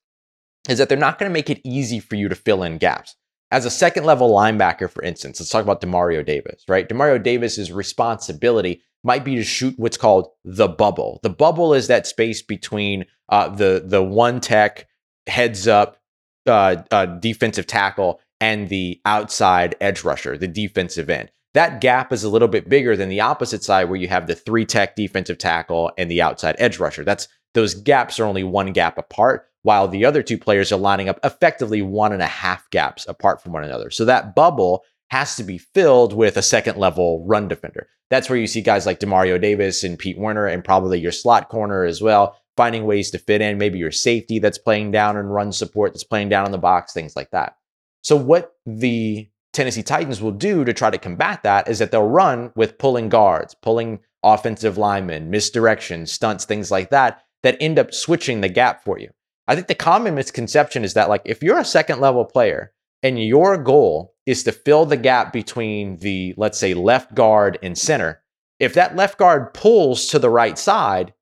is 0.68 0.78
that 0.78 0.88
they're 0.88 0.98
not 0.98 1.18
going 1.18 1.30
to 1.30 1.34
make 1.34 1.50
it 1.50 1.60
easy 1.64 2.00
for 2.00 2.16
you 2.16 2.28
to 2.28 2.34
fill 2.34 2.62
in 2.62 2.78
gaps. 2.78 3.16
As 3.50 3.64
a 3.64 3.70
second 3.70 4.04
level 4.04 4.30
linebacker, 4.30 4.90
for 4.90 5.02
instance, 5.02 5.38
let's 5.38 5.50
talk 5.50 5.62
about 5.62 5.80
Demario 5.80 6.24
Davis, 6.24 6.64
right? 6.68 6.88
Demario 6.88 7.22
Davis's 7.22 7.70
responsibility 7.70 8.82
might 9.04 9.24
be 9.24 9.36
to 9.36 9.44
shoot 9.44 9.74
what's 9.76 9.96
called 9.96 10.28
the 10.44 10.66
bubble. 10.66 11.20
The 11.22 11.30
bubble 11.30 11.72
is 11.72 11.86
that 11.86 12.08
space 12.08 12.42
between 12.42 13.06
uh, 13.28 13.48
the 13.48 13.82
the 13.86 14.02
one 14.02 14.40
tech 14.40 14.88
heads 15.28 15.68
up 15.68 15.98
uh, 16.46 16.76
uh, 16.90 17.06
defensive 17.06 17.66
tackle 17.66 18.20
and 18.40 18.68
the 18.68 19.00
outside 19.04 19.76
edge 19.80 20.02
rusher, 20.04 20.36
the 20.36 20.48
defensive 20.48 21.08
end. 21.08 21.30
That 21.54 21.80
gap 21.80 22.12
is 22.12 22.24
a 22.24 22.28
little 22.28 22.48
bit 22.48 22.68
bigger 22.68 22.96
than 22.96 23.08
the 23.08 23.20
opposite 23.20 23.64
side 23.64 23.84
where 23.88 23.98
you 23.98 24.08
have 24.08 24.26
the 24.26 24.34
three 24.34 24.66
tech 24.66 24.96
defensive 24.96 25.38
tackle 25.38 25.92
and 25.96 26.10
the 26.10 26.20
outside 26.20 26.56
edge 26.58 26.78
rusher. 26.78 27.04
That's 27.04 27.28
those 27.54 27.74
gaps 27.74 28.20
are 28.20 28.26
only 28.26 28.44
one 28.44 28.72
gap 28.72 28.98
apart 28.98 29.46
while 29.66 29.88
the 29.88 30.04
other 30.04 30.22
two 30.22 30.38
players 30.38 30.70
are 30.70 30.76
lining 30.76 31.08
up 31.08 31.18
effectively 31.24 31.82
one 31.82 32.12
and 32.12 32.22
a 32.22 32.26
half 32.26 32.70
gaps 32.70 33.04
apart 33.08 33.42
from 33.42 33.52
one 33.52 33.64
another. 33.64 33.90
So 33.90 34.04
that 34.04 34.36
bubble 34.36 34.84
has 35.10 35.34
to 35.34 35.42
be 35.42 35.58
filled 35.58 36.12
with 36.12 36.36
a 36.36 36.42
second 36.42 36.78
level 36.78 37.26
run 37.26 37.48
defender. 37.48 37.88
That's 38.08 38.30
where 38.30 38.38
you 38.38 38.46
see 38.46 38.60
guys 38.60 38.86
like 38.86 39.00
Demario 39.00 39.40
Davis 39.40 39.82
and 39.82 39.98
Pete 39.98 40.18
Werner 40.18 40.46
and 40.46 40.62
probably 40.62 41.00
your 41.00 41.10
slot 41.10 41.48
corner 41.48 41.82
as 41.82 42.00
well, 42.00 42.38
finding 42.56 42.84
ways 42.84 43.10
to 43.10 43.18
fit 43.18 43.40
in, 43.40 43.58
maybe 43.58 43.76
your 43.76 43.90
safety 43.90 44.38
that's 44.38 44.56
playing 44.56 44.92
down 44.92 45.16
and 45.16 45.34
run 45.34 45.50
support 45.50 45.92
that's 45.92 46.04
playing 46.04 46.28
down 46.28 46.46
in 46.46 46.52
the 46.52 46.58
box, 46.58 46.92
things 46.92 47.16
like 47.16 47.32
that. 47.32 47.56
So 48.02 48.14
what 48.14 48.52
the 48.66 49.28
Tennessee 49.52 49.82
Titans 49.82 50.22
will 50.22 50.30
do 50.30 50.64
to 50.64 50.72
try 50.72 50.90
to 50.90 50.98
combat 50.98 51.42
that 51.42 51.66
is 51.66 51.80
that 51.80 51.90
they'll 51.90 52.06
run 52.06 52.52
with 52.54 52.78
pulling 52.78 53.08
guards, 53.08 53.56
pulling 53.56 53.98
offensive 54.22 54.78
linemen, 54.78 55.28
misdirection, 55.28 56.06
stunts, 56.06 56.44
things 56.44 56.70
like 56.70 56.90
that, 56.90 57.24
that 57.42 57.56
end 57.60 57.80
up 57.80 57.92
switching 57.92 58.42
the 58.42 58.48
gap 58.48 58.84
for 58.84 58.96
you. 59.00 59.10
I 59.48 59.54
think 59.54 59.68
the 59.68 59.74
common 59.74 60.14
misconception 60.14 60.84
is 60.84 60.94
that 60.94 61.08
like 61.08 61.22
if 61.24 61.42
you're 61.42 61.58
a 61.58 61.64
second 61.64 62.00
level 62.00 62.24
player 62.24 62.72
and 63.02 63.22
your 63.22 63.56
goal 63.56 64.14
is 64.26 64.42
to 64.44 64.52
fill 64.52 64.86
the 64.86 64.96
gap 64.96 65.32
between 65.32 65.98
the 65.98 66.34
let's 66.36 66.58
say 66.58 66.74
left 66.74 67.14
guard 67.14 67.58
and 67.62 67.78
center, 67.78 68.22
if 68.58 68.74
that 68.74 68.96
left 68.96 69.18
guard 69.18 69.54
pulls 69.54 70.08
to 70.08 70.18
the 70.18 70.30
right 70.30 70.58
side, 70.58 71.12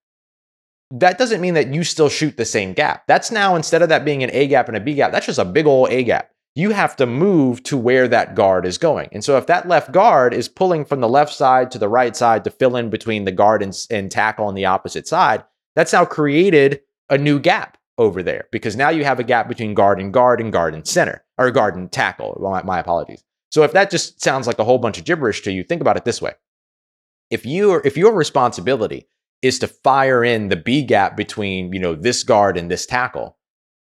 that 0.91 1.19
doesn't 1.19 1.41
mean 1.41 1.55
that 1.55 1.75
you 1.75 1.85
still 1.85 2.09
shoot 2.09 2.37
the 2.37 2.45
same 2.45 2.73
gap. 2.73 3.05
That's 3.07 3.31
now 3.31 3.57
instead 3.57 3.83
of 3.83 3.89
that 3.89 4.05
being 4.05 4.23
an 4.23 4.31
A 4.33 4.47
gap 4.47 4.69
and 4.69 4.77
a 4.77 4.81
B 4.81 4.95
gap, 4.95 5.13
that's 5.13 5.27
just 5.27 5.39
a 5.39 5.45
big 5.45 5.67
old 5.67 5.91
A 5.91 6.03
gap. 6.03 6.31
You 6.55 6.71
have 6.71 6.95
to 6.97 7.07
move 7.07 7.65
to 7.65 7.77
where 7.77 8.07
that 8.07 8.37
guard 8.37 8.65
is 8.65 8.79
going. 8.79 9.09
And 9.11 9.25
so 9.25 9.37
if 9.37 9.49
that 9.49 9.67
left 9.67 9.91
guard 9.91 10.33
is 10.33 10.49
pulling 10.49 10.85
from 10.85 11.01
the 11.01 11.09
left 11.09 11.35
side 11.35 11.73
to 11.73 11.79
the 11.79 11.89
right 11.89 12.15
side 12.15 12.45
to 12.45 12.51
fill 12.51 12.77
in 12.77 12.91
between 12.91 13.25
the 13.25 13.33
guard 13.33 13.61
and, 13.61 13.77
and 13.91 14.09
tackle 14.09 14.47
on 14.47 14.55
the 14.55 14.65
opposite 14.65 15.09
side, 15.09 15.43
that's 15.75 15.93
now 15.93 16.05
created 16.05 16.81
a 17.11 17.19
new 17.19 17.41
gap 17.41 17.77
over 17.99 18.23
there 18.23 18.49
because 18.51 18.77
now 18.77 18.89
you 18.89 19.05
have 19.05 19.21
a 19.21 19.25
gap 19.25 19.49
between 19.49 19.75
guard 19.75 20.01
and 20.01 20.13
guard 20.13 20.41
and 20.41 20.53
guard 20.53 20.75
and 20.75 20.87
center 20.87 21.25
or 21.39 21.51
guard 21.51 21.77
and 21.77 21.91
tackle. 21.93 22.39
My, 22.41 22.63
my 22.63 22.79
apologies. 22.79 23.23
So 23.51 23.63
if 23.63 23.73
that 23.73 23.91
just 23.91 24.23
sounds 24.23 24.47
like 24.47 24.59
a 24.59 24.65
whole 24.65 24.79
bunch 24.79 24.99
of 24.99 25.05
gibberish 25.05 25.43
to 25.43 25.53
you, 25.53 25.63
think 25.63 25.81
about 25.81 25.97
it 25.97 26.05
this 26.05 26.21
way. 26.21 26.33
If 27.31 27.47
you 27.47 27.81
if 27.85 27.97
your 27.97 28.13
responsibility 28.13 29.09
is 29.43 29.59
to 29.61 29.69
fire 29.69 30.25
in 30.25 30.49
the 30.49 30.57
B 30.57 30.83
gap 30.83 31.17
between, 31.17 31.73
you 31.73 31.79
know, 31.79 31.95
this 31.95 32.23
guard 32.23 32.57
and 32.57 32.71
this 32.71 32.87
tackle, 32.87 33.37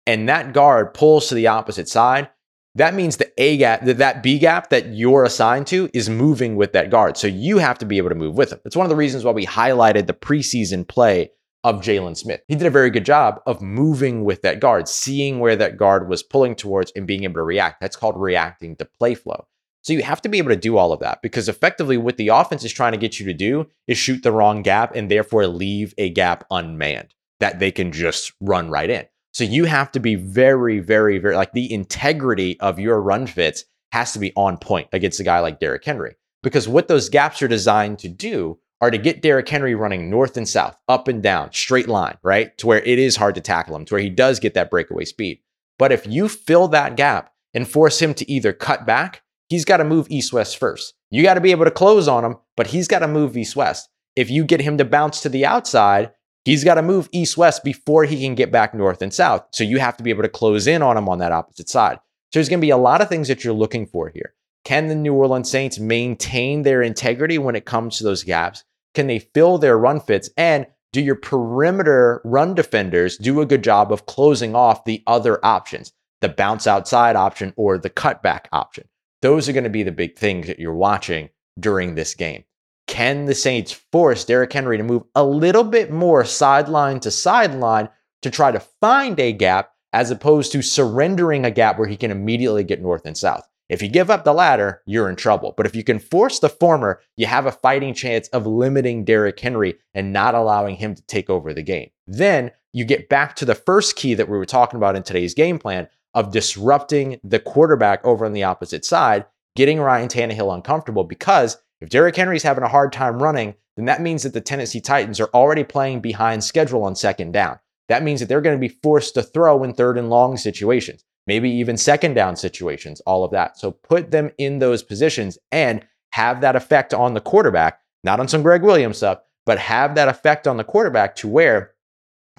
and 0.06 0.28
that 0.28 0.52
guard 0.52 0.94
pulls 0.94 1.28
to 1.28 1.35
the 1.35 1.47
opposite 1.47 1.88
side, 1.88 2.28
that 2.75 2.94
means 2.94 3.16
the 3.16 3.33
A 3.42 3.56
gap, 3.56 3.85
that, 3.85 3.99
that 3.99 4.23
B 4.23 4.38
gap 4.38 4.71
that 4.71 4.88
you're 4.88 5.25
assigned 5.25 5.66
to 5.68 5.88
is 5.94 6.11
moving 6.11 6.56
with 6.56 6.73
that 6.73 6.90
guard. 6.90 7.16
So 7.16 7.26
you 7.26 7.59
have 7.59 7.78
to 7.78 7.87
be 7.87 7.99
able 7.99 8.11
to 8.11 8.14
move 8.14 8.37
with 8.37 8.50
them. 8.50 8.61
That's 8.64 8.76
one 8.76 8.85
of 8.85 8.90
the 8.90 8.97
reasons 8.97 9.25
why 9.25 9.33
we 9.33 9.47
highlighted 9.47 10.06
the 10.06 10.12
preseason 10.12 10.87
play 10.87 11.30
of 11.64 11.80
Jaylon 11.80 12.16
Smith. 12.16 12.42
He 12.47 12.54
did 12.54 12.66
a 12.66 12.71
very 12.71 12.90
good 12.90 13.04
job 13.04 13.40
of 13.47 13.62
moving 13.62 14.23
with 14.25 14.42
that 14.42 14.61
guard, 14.61 14.87
seeing 14.87 15.40
where 15.40 15.56
that 15.56 15.78
guard 15.78 16.09
was 16.09 16.23
pulling 16.23 16.54
towards 16.54 16.92
and 16.94 17.06
being 17.06 17.25
able 17.25 17.35
to 17.35 17.42
react. 17.42 17.80
That's 17.80 17.97
called 17.97 18.21
reacting 18.21 18.76
to 18.76 18.85
play 18.85 19.14
flow. 19.14 19.47
So 19.83 19.92
you 19.92 20.02
have 20.02 20.23
to 20.23 20.28
be 20.28 20.38
able 20.38 20.50
to 20.50 20.56
do 20.56 20.76
all 20.76 20.92
of 20.92 21.00
that 21.00 21.21
because 21.21 21.49
effectively 21.49 21.97
what 21.97 22.16
the 22.16 22.28
offense 22.28 22.64
is 22.64 22.73
trying 22.73 22.92
to 22.92 22.99
get 22.99 23.18
you 23.18 23.26
to 23.26 23.35
do 23.35 23.66
is 23.87 23.99
shoot 23.99 24.23
the 24.23 24.33
wrong 24.33 24.62
gap 24.62 24.94
and 24.94 25.11
therefore 25.11 25.47
leave 25.47 25.92
a 25.99 26.09
gap 26.11 26.44
unmanned 26.50 27.14
that 27.40 27.59
they 27.59 27.71
can 27.71 27.92
just 27.92 28.33
run 28.40 28.71
right 28.71 28.88
in. 28.88 29.04
So 29.33 29.44
you 29.44 29.64
have 29.64 29.90
to 29.92 30.00
be 30.00 30.14
very, 30.14 30.80
very, 30.80 31.18
very 31.18 31.35
like 31.35 31.52
the 31.52 31.73
integrity 31.73 32.59
of 32.61 32.78
your 32.78 33.00
run 33.00 33.26
fits 33.26 33.64
has 33.92 34.12
to 34.12 34.18
be 34.18 34.33
on 34.37 34.56
point 34.56 34.88
against 34.92 35.21
a 35.21 35.25
guy 35.25 35.40
like 35.40 35.61
Derrick 35.61 35.85
Henry. 35.85 36.16
Because 36.42 36.68
what 36.68 36.88
those 36.88 37.09
gaps 37.09 37.42
are 37.42 37.49
designed 37.49 37.99
to 38.00 38.09
do 38.09 38.59
are 38.81 38.90
to 38.90 38.99
get 38.99 39.23
Derrick 39.23 39.49
Henry 39.49 39.75
running 39.75 40.11
north 40.11 40.37
and 40.37 40.49
south, 40.49 40.76
up 40.88 41.09
and 41.09 41.23
down, 41.23 41.52
straight 41.52 41.88
line, 41.88 42.19
right? 42.23 42.57
To 42.59 42.66
where 42.66 42.81
it 42.81 42.99
is 42.99 43.16
hard 43.16 43.35
to 43.37 43.40
tackle 43.40 43.76
him, 43.76 43.85
to 43.87 43.95
where 43.95 44.02
he 44.02 44.11
does 44.11 44.40
get 44.40 44.54
that 44.54 44.71
breakaway 44.71 45.04
speed. 45.04 45.40
But 45.78 45.93
if 45.93 46.07
you 46.07 46.28
fill 46.28 46.69
that 46.69 46.97
gap 46.97 47.33
and 47.52 47.69
force 47.69 48.00
him 48.00 48.14
to 48.14 48.31
either 48.31 48.52
cut 48.52 48.87
back, 48.87 49.23
he's 49.49 49.64
got 49.64 49.78
to 49.78 49.85
move 49.85 50.07
east 50.11 50.33
west 50.33 50.59
first. 50.59 50.95
You 51.11 51.23
got 51.23 51.35
to 51.35 51.40
be 51.40 51.50
able 51.50 51.64
to 51.64 51.71
close 51.71 52.09
on 52.09 52.25
him, 52.25 52.37
but 52.57 52.69
he's 52.69 52.88
got 52.88 53.00
to 53.00 53.09
move 53.09 53.37
east 53.37 53.57
west. 53.57 53.88
If 54.16 54.31
you 54.31 54.45
get 54.45 54.61
him 54.61 54.78
to 54.78 54.85
bounce 54.85 55.21
to 55.23 55.28
the 55.28 55.47
outside, 55.47 56.12
he's 56.45 56.64
got 56.64 56.75
to 56.75 56.83
move 56.83 57.09
east 57.12 57.37
west 57.37 57.64
before 57.64 58.04
he 58.04 58.21
can 58.21 58.35
get 58.35 58.52
back 58.52 58.75
north 58.75 59.02
and 59.02 59.14
south. 59.14 59.47
So 59.52 59.64
you 59.64 59.78
have 59.78 59.97
to 59.97 60.02
be 60.04 60.11
able 60.11 60.23
to 60.23 60.28
close 60.28 60.66
in 60.66 60.83
on 60.83 60.97
him 60.97 61.09
on 61.09 61.19
that 61.19 61.33
opposite 61.33 61.69
side. 61.69 61.99
So 62.33 62.40
there's 62.40 62.49
going 62.49 62.61
to 62.61 62.66
be 62.66 62.71
a 62.71 62.76
lot 62.76 63.00
of 63.00 63.09
things 63.09 63.28
that 63.28 63.45
you're 63.45 63.54
looking 63.54 63.87
for 63.87 64.09
here. 64.09 64.34
Can 64.64 64.87
the 64.87 64.94
New 64.94 65.12
Orleans 65.12 65.50
Saints 65.50 65.78
maintain 65.78 66.62
their 66.62 66.80
integrity 66.80 67.37
when 67.37 67.54
it 67.54 67.66
comes 67.66 67.99
to 67.99 68.04
those 68.04 68.25
gaps? 68.25 68.64
Can 68.94 69.06
they 69.06 69.18
fill 69.18 69.59
their 69.59 69.76
run 69.78 70.00
fits? 70.00 70.30
And 70.38 70.66
do 70.92 71.02
your 71.02 71.16
perimeter 71.16 72.23
run 72.25 72.54
defenders 72.54 73.18
do 73.18 73.40
a 73.40 73.47
good 73.47 73.62
job 73.62 73.92
of 73.92 74.06
closing 74.06 74.54
off 74.54 74.85
the 74.85 75.02
other 75.06 75.44
options, 75.44 75.92
the 76.23 76.30
bounce 76.30 76.66
outside 76.66 77.14
option 77.14 77.52
or 77.56 77.76
the 77.76 77.90
cutback 77.90 78.47
option? 78.52 78.88
Those 79.21 79.49
are 79.49 79.52
going 79.52 79.64
to 79.64 79.71
be 79.71 79.83
the 79.83 79.92
big 79.92 80.16
things 80.16 80.47
that 80.47 80.59
you're 80.59 80.75
watching 80.75 81.28
during 81.61 81.94
this 81.94 82.14
game. 82.14 82.44
Can 82.87 83.26
the 83.26 83.35
Saints 83.35 83.73
force 83.73 84.25
Derrick 84.25 84.52
Henry 84.52 84.78
to 84.78 84.83
move 84.83 85.02
a 85.14 85.25
little 85.25 85.64
bit 85.64 85.90
more 85.90 86.25
sideline 86.25 87.00
to 87.00 87.11
sideline 87.11 87.88
to 88.23 88.30
try 88.30 88.50
to 88.52 88.61
find 88.61 89.18
a 89.21 89.33
gap 89.33 89.73
as 89.92 90.11
opposed 90.11 90.52
to 90.52 90.62
surrendering 90.62 91.44
a 91.44 91.50
gap 91.50 91.78
where 91.78 91.88
he 91.88 91.97
can 91.97 92.11
immediately 92.11 92.64
get 92.64 92.80
north 92.80 93.04
and 93.04 93.16
south? 93.16 93.47
If 93.68 93.80
you 93.80 93.88
give 93.88 94.11
up 94.11 94.25
the 94.25 94.35
latter, 94.35 94.83
you're 94.85 95.09
in 95.09 95.16
trouble. 95.16 95.54
But 95.56 95.64
if 95.64 95.75
you 95.75 95.83
can 95.83 95.99
force 95.99 96.38
the 96.38 96.50
former, 96.50 97.00
you 97.16 97.26
have 97.26 97.47
a 97.47 97.52
fighting 97.52 97.94
chance 97.94 98.28
of 98.28 98.47
limiting 98.47 99.04
Derrick 99.04 99.40
Henry 99.40 99.76
and 99.94 100.12
not 100.12 100.35
allowing 100.35 100.76
him 100.76 100.94
to 100.94 101.02
take 101.06 101.30
over 101.30 101.54
the 101.54 101.62
game. 101.62 101.90
Then 102.06 102.50
you 102.73 102.85
get 102.85 103.09
back 103.09 103.37
to 103.37 103.47
the 103.47 103.54
first 103.54 103.97
key 103.97 104.14
that 104.14 104.28
we 104.28 104.37
were 104.37 104.44
talking 104.44 104.76
about 104.76 104.97
in 104.97 105.02
today's 105.02 105.33
game 105.33 105.59
plan 105.59 105.88
of 106.12 106.30
disrupting 106.30 107.18
the 107.25 107.40
quarterback 107.40 108.04
over 108.04 108.26
on 108.26 108.35
the 108.35 108.44
opposite 108.44 108.85
side, 108.85 109.25
getting 109.56 109.80
Ryan 109.80 110.09
Tannehill 110.09 110.54
uncomfortable 110.54 111.04
because 111.04 111.56
if 111.80 111.88
Derrick 111.88 112.16
Henry's 112.16 112.42
having 112.42 112.64
a 112.64 112.68
hard 112.68 112.92
time 112.92 113.23
running, 113.23 113.54
then 113.76 113.87
that 113.87 114.02
means 114.02 114.23
that 114.23 114.35
the 114.35 114.40
Tennessee 114.40 114.80
Titans 114.80 115.21
are 115.21 115.30
already 115.35 115.64
playing 115.64 116.00
behind 116.00 116.44
schedule 116.44 116.85
on 116.85 116.94
second 116.94 117.33
down. 117.33 117.59
That 117.88 118.02
means 118.02 118.21
that 118.21 118.28
they're 118.28 118.40
going 118.40 118.56
to 118.56 118.68
be 118.68 118.76
forced 118.83 119.14
to 119.14 119.23
throw 119.23 119.64
in 119.64 119.75
third 119.75 119.99
and 119.99 120.11
long 120.11 120.37
situations 120.37 121.04
maybe 121.26 121.50
even 121.50 121.76
second 121.76 122.14
down 122.14 122.37
situations, 122.37 123.00
all 123.02 123.25
of 123.25 123.31
that. 123.33 123.59
So 123.59 123.71
put 123.71 124.11
them 124.11 124.31
in 124.38 124.59
those 124.59 124.83
positions 124.83 125.38
and 125.50 125.85
have 126.12 126.40
that 126.43 126.57
effect 126.57 126.95
on 126.95 127.14
the 127.14 127.21
quarterback, 127.21 127.81
not 128.02 128.21
on 128.21 128.28
some 128.28 128.43
Gregg 128.43 128.62
Williams 128.62 128.99
stuff, 128.99 129.19
but 129.47 129.59
have 129.59 129.95
that 129.95 130.09
effect 130.09 130.47
on 130.47 130.57
the 130.57 130.64
quarterback 130.64 131.16
to 131.16 131.28
where 131.28 131.73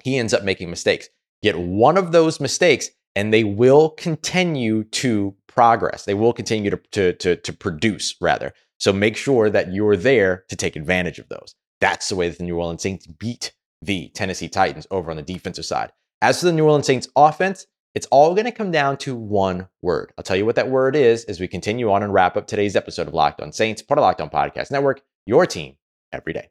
he 0.02 0.18
ends 0.18 0.34
up 0.34 0.44
making 0.44 0.70
mistakes. 0.70 1.08
Get 1.42 1.58
one 1.58 1.96
of 1.96 2.12
those 2.12 2.40
mistakes 2.40 2.88
and 3.14 3.32
they 3.32 3.44
will 3.44 3.90
continue 3.90 4.84
to 4.84 5.34
progress. 5.46 6.04
They 6.04 6.14
will 6.14 6.32
continue 6.32 6.70
to, 6.70 6.76
to, 6.92 7.12
to, 7.14 7.36
to 7.36 7.52
produce, 7.52 8.14
rather. 8.20 8.52
So 8.78 8.92
make 8.92 9.16
sure 9.16 9.48
that 9.48 9.72
you're 9.72 9.96
there 9.96 10.44
to 10.48 10.56
take 10.56 10.76
advantage 10.76 11.18
of 11.18 11.28
those. 11.28 11.54
That's 11.80 12.08
the 12.08 12.16
way 12.16 12.28
that 12.28 12.38
the 12.38 12.44
New 12.44 12.58
Orleans 12.58 12.82
Saints 12.82 13.06
beat 13.06 13.52
the 13.80 14.10
Tennessee 14.14 14.48
Titans 14.48 14.86
over 14.90 15.10
on 15.10 15.16
the 15.16 15.22
defensive 15.22 15.64
side. 15.64 15.92
As 16.20 16.40
for 16.40 16.46
the 16.46 16.52
New 16.52 16.64
Orleans 16.64 16.86
Saints 16.86 17.08
offense, 17.16 17.66
it's 17.96 18.06
all 18.10 18.34
going 18.34 18.44
to 18.44 18.52
come 18.52 18.70
down 18.70 18.98
to 18.98 19.16
one 19.16 19.66
word. 19.80 20.12
I'll 20.18 20.22
tell 20.22 20.36
you 20.36 20.44
what 20.44 20.56
that 20.56 20.68
word 20.68 20.94
is 20.94 21.24
as 21.24 21.40
we 21.40 21.48
continue 21.48 21.90
on 21.90 22.02
and 22.02 22.12
wrap 22.12 22.36
up 22.36 22.46
today's 22.46 22.76
episode 22.76 23.08
of 23.08 23.14
Locked 23.14 23.40
On 23.40 23.52
Saints, 23.52 23.80
part 23.80 23.96
of 23.96 24.02
Locked 24.02 24.20
On 24.20 24.28
Podcast 24.28 24.70
Network, 24.70 25.00
your 25.24 25.46
team 25.46 25.76
every 26.12 26.34
day. 26.34 26.50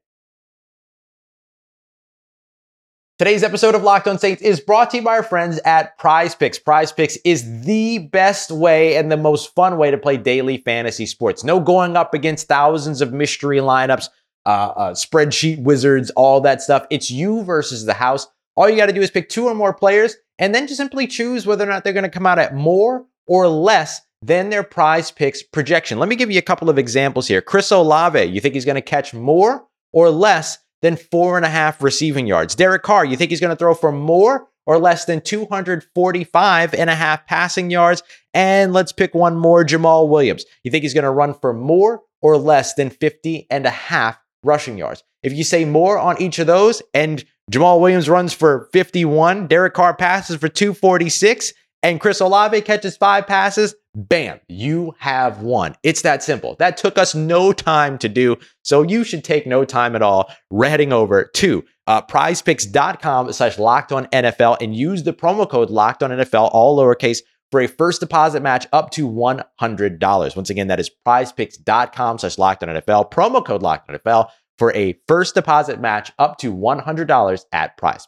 Today's 3.19 3.43
episode 3.43 3.75
of 3.75 3.83
Locked 3.83 4.07
On 4.07 4.17
Saints 4.17 4.41
is 4.41 4.59
brought 4.59 4.89
to 4.89 4.97
you 4.97 5.03
by 5.03 5.17
our 5.17 5.23
friends 5.23 5.59
at 5.65 5.95
Prize 5.99 6.33
Picks. 6.33 6.57
Prize 6.57 6.91
Picks 6.91 7.15
is 7.17 7.63
the 7.63 7.99
best 7.99 8.49
way 8.49 8.97
and 8.97 9.11
the 9.11 9.15
most 9.15 9.53
fun 9.53 9.77
way 9.77 9.91
to 9.91 9.99
play 9.99 10.17
daily 10.17 10.57
fantasy 10.57 11.05
sports. 11.05 11.43
No 11.43 11.59
going 11.59 11.95
up 11.95 12.15
against 12.15 12.47
thousands 12.47 13.01
of 13.01 13.13
mystery 13.13 13.59
lineups, 13.59 14.09
uh, 14.47 14.49
uh, 14.49 14.93
spreadsheet 14.95 15.61
wizards, 15.61 16.09
all 16.15 16.41
that 16.41 16.63
stuff. 16.63 16.87
It's 16.89 17.11
you 17.11 17.43
versus 17.43 17.85
the 17.85 17.93
house. 17.93 18.25
All 18.55 18.67
you 18.67 18.77
got 18.77 18.87
to 18.87 18.93
do 18.93 19.01
is 19.01 19.11
pick 19.11 19.29
two 19.29 19.45
or 19.45 19.53
more 19.53 19.75
players 19.75 20.15
and 20.39 20.53
then 20.53 20.67
just 20.67 20.77
simply 20.77 21.07
choose 21.07 21.45
whether 21.45 21.63
or 21.63 21.67
not 21.67 21.83
they're 21.83 21.93
going 21.93 22.03
to 22.03 22.09
come 22.09 22.25
out 22.25 22.39
at 22.39 22.55
more 22.55 23.05
or 23.27 23.47
less 23.47 24.01
than 24.21 24.49
their 24.49 24.63
prize 24.63 25.11
picks 25.11 25.43
projection. 25.43 25.99
Let 25.99 26.09
me 26.09 26.15
give 26.15 26.31
you 26.31 26.39
a 26.39 26.43
couple 26.43 26.69
of 26.69 26.77
examples 26.77 27.27
here. 27.27 27.41
Chris 27.41 27.71
Olave, 27.71 28.23
you 28.23 28.41
think 28.41 28.55
he's 28.55 28.65
going 28.65 28.75
to 28.75 28.81
catch 28.81 29.13
more 29.13 29.65
or 29.93 30.09
less 30.09 30.57
than 30.81 30.97
four 30.97 31.37
and 31.37 31.45
a 31.45 31.49
half 31.49 31.81
receiving 31.81 32.27
yards? 32.27 32.55
Derek 32.55 32.83
Carr, 32.83 33.05
you 33.05 33.17
think 33.17 33.29
he's 33.29 33.39
going 33.39 33.51
to 33.51 33.55
throw 33.55 33.73
for 33.73 33.91
more 33.91 34.47
or 34.65 34.79
less 34.79 35.05
than 35.05 35.21
245 35.21 36.73
and 36.73 36.89
a 36.89 36.95
half 36.95 37.27
passing 37.27 37.69
yards? 37.69 38.01
And 38.33 38.73
let's 38.73 38.91
pick 38.91 39.13
one 39.13 39.35
more 39.35 39.63
Jamaal 39.63 40.09
Williams. 40.09 40.45
You 40.63 40.71
think 40.71 40.83
he's 40.83 40.93
going 40.93 41.03
to 41.03 41.11
run 41.11 41.33
for 41.35 41.53
more 41.53 42.01
or 42.21 42.37
less 42.37 42.73
than 42.73 42.89
50 42.89 43.47
and 43.49 43.65
a 43.65 43.71
half 43.71 44.17
rushing 44.43 44.77
yards? 44.77 45.03
If 45.21 45.33
you 45.33 45.43
say 45.43 45.65
more 45.65 45.97
on 45.97 46.21
each 46.21 46.39
of 46.39 46.47
those 46.47 46.81
and 46.93 47.23
Jamaal 47.51 47.79
Williams 47.79 48.09
runs 48.09 48.33
for 48.33 48.69
51. 48.73 49.47
Derek 49.47 49.73
Carr 49.73 49.95
passes 49.95 50.37
for 50.37 50.47
246. 50.47 51.53
And 51.83 52.01
Chris 52.01 52.19
Olave 52.19 52.61
catches 52.61 52.97
five 52.97 53.27
passes. 53.27 53.75
Bam, 53.93 54.39
you 54.49 54.95
have 54.97 55.43
won. 55.43 55.75
It's 55.83 56.01
that 56.01 56.23
simple. 56.23 56.55
That 56.57 56.77
took 56.77 56.97
us 56.97 57.13
no 57.13 57.53
time 57.53 57.99
to 57.99 58.09
do. 58.09 58.37
So 58.63 58.81
you 58.81 59.03
should 59.03 59.23
take 59.23 59.45
no 59.45 59.63
time 59.65 59.95
at 59.95 60.01
all 60.01 60.31
heading 60.51 60.91
over 60.91 61.25
to 61.35 61.63
uh, 61.85 62.01
prizepicks.com 62.01 63.31
slash 63.33 63.59
locked 63.59 63.91
on 63.91 64.07
NFL 64.07 64.57
and 64.61 64.75
use 64.75 65.03
the 65.03 65.13
promo 65.13 65.47
code 65.47 65.69
locked 65.69 66.01
on 66.01 66.09
NFL, 66.09 66.49
all 66.51 66.77
lowercase, 66.77 67.19
for 67.51 67.61
a 67.61 67.67
first 67.67 67.99
deposit 67.99 68.41
match 68.41 68.65
up 68.73 68.89
to 68.91 69.07
$100. 69.07 70.35
Once 70.35 70.49
again, 70.49 70.67
that 70.67 70.79
is 70.79 70.89
prizepicks.com 71.07 72.17
slash 72.17 72.39
locked 72.39 72.63
on 72.63 72.69
NFL, 72.69 73.11
promo 73.11 73.45
code 73.45 73.61
locked 73.61 73.89
on 73.89 73.95
NFL 73.97 74.29
for 74.57 74.73
a 74.73 74.99
first 75.07 75.35
deposit 75.35 75.79
match 75.79 76.11
up 76.17 76.37
to 76.39 76.53
$100 76.53 77.45
at 77.51 77.77
PrizePicks. 77.77 78.07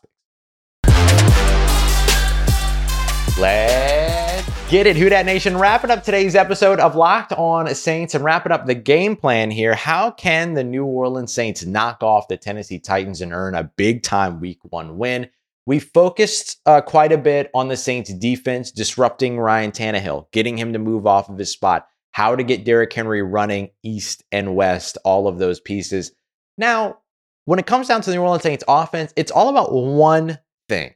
Let's 3.39 4.69
get 4.71 4.87
it, 4.87 4.95
Who 4.95 5.09
Dat 5.09 5.25
Nation. 5.25 5.57
Wrapping 5.57 5.91
up 5.91 6.03
today's 6.03 6.35
episode 6.35 6.79
of 6.79 6.95
Locked 6.95 7.33
On 7.33 7.73
Saints 7.75 8.15
and 8.15 8.23
wrapping 8.23 8.51
up 8.51 8.65
the 8.65 8.73
game 8.73 9.15
plan 9.15 9.51
here. 9.51 9.75
How 9.75 10.09
can 10.09 10.55
the 10.55 10.63
New 10.63 10.85
Orleans 10.85 11.31
Saints 11.31 11.63
knock 11.63 12.01
off 12.01 12.27
the 12.27 12.37
Tennessee 12.37 12.79
Titans 12.79 13.21
and 13.21 13.33
earn 13.33 13.53
a 13.53 13.63
big 13.63 14.01
time 14.01 14.39
week 14.39 14.57
one 14.63 14.97
win? 14.97 15.29
We 15.67 15.79
focused 15.79 16.61
uh, 16.65 16.81
quite 16.81 17.11
a 17.11 17.17
bit 17.17 17.51
on 17.53 17.67
the 17.67 17.77
Saints 17.77 18.11
defense, 18.13 18.71
disrupting 18.71 19.37
Ryan 19.37 19.71
Tannehill, 19.71 20.31
getting 20.31 20.57
him 20.57 20.73
to 20.73 20.79
move 20.79 21.05
off 21.05 21.29
of 21.29 21.37
his 21.37 21.51
spot, 21.51 21.87
how 22.11 22.35
to 22.35 22.43
get 22.43 22.65
Derrick 22.65 22.91
Henry 22.91 23.21
running 23.21 23.69
east 23.83 24.23
and 24.31 24.55
west, 24.55 24.97
all 25.05 25.27
of 25.27 25.37
those 25.37 25.59
pieces. 25.59 26.13
Now, 26.57 26.99
when 27.45 27.59
it 27.59 27.65
comes 27.65 27.87
down 27.87 28.01
to 28.01 28.09
the 28.09 28.15
New 28.15 28.21
Orleans 28.21 28.43
Saints 28.43 28.63
offense, 28.67 29.13
it's 29.15 29.31
all 29.31 29.49
about 29.49 29.71
one 29.73 30.39
thing 30.67 30.93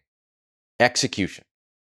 execution. 0.80 1.46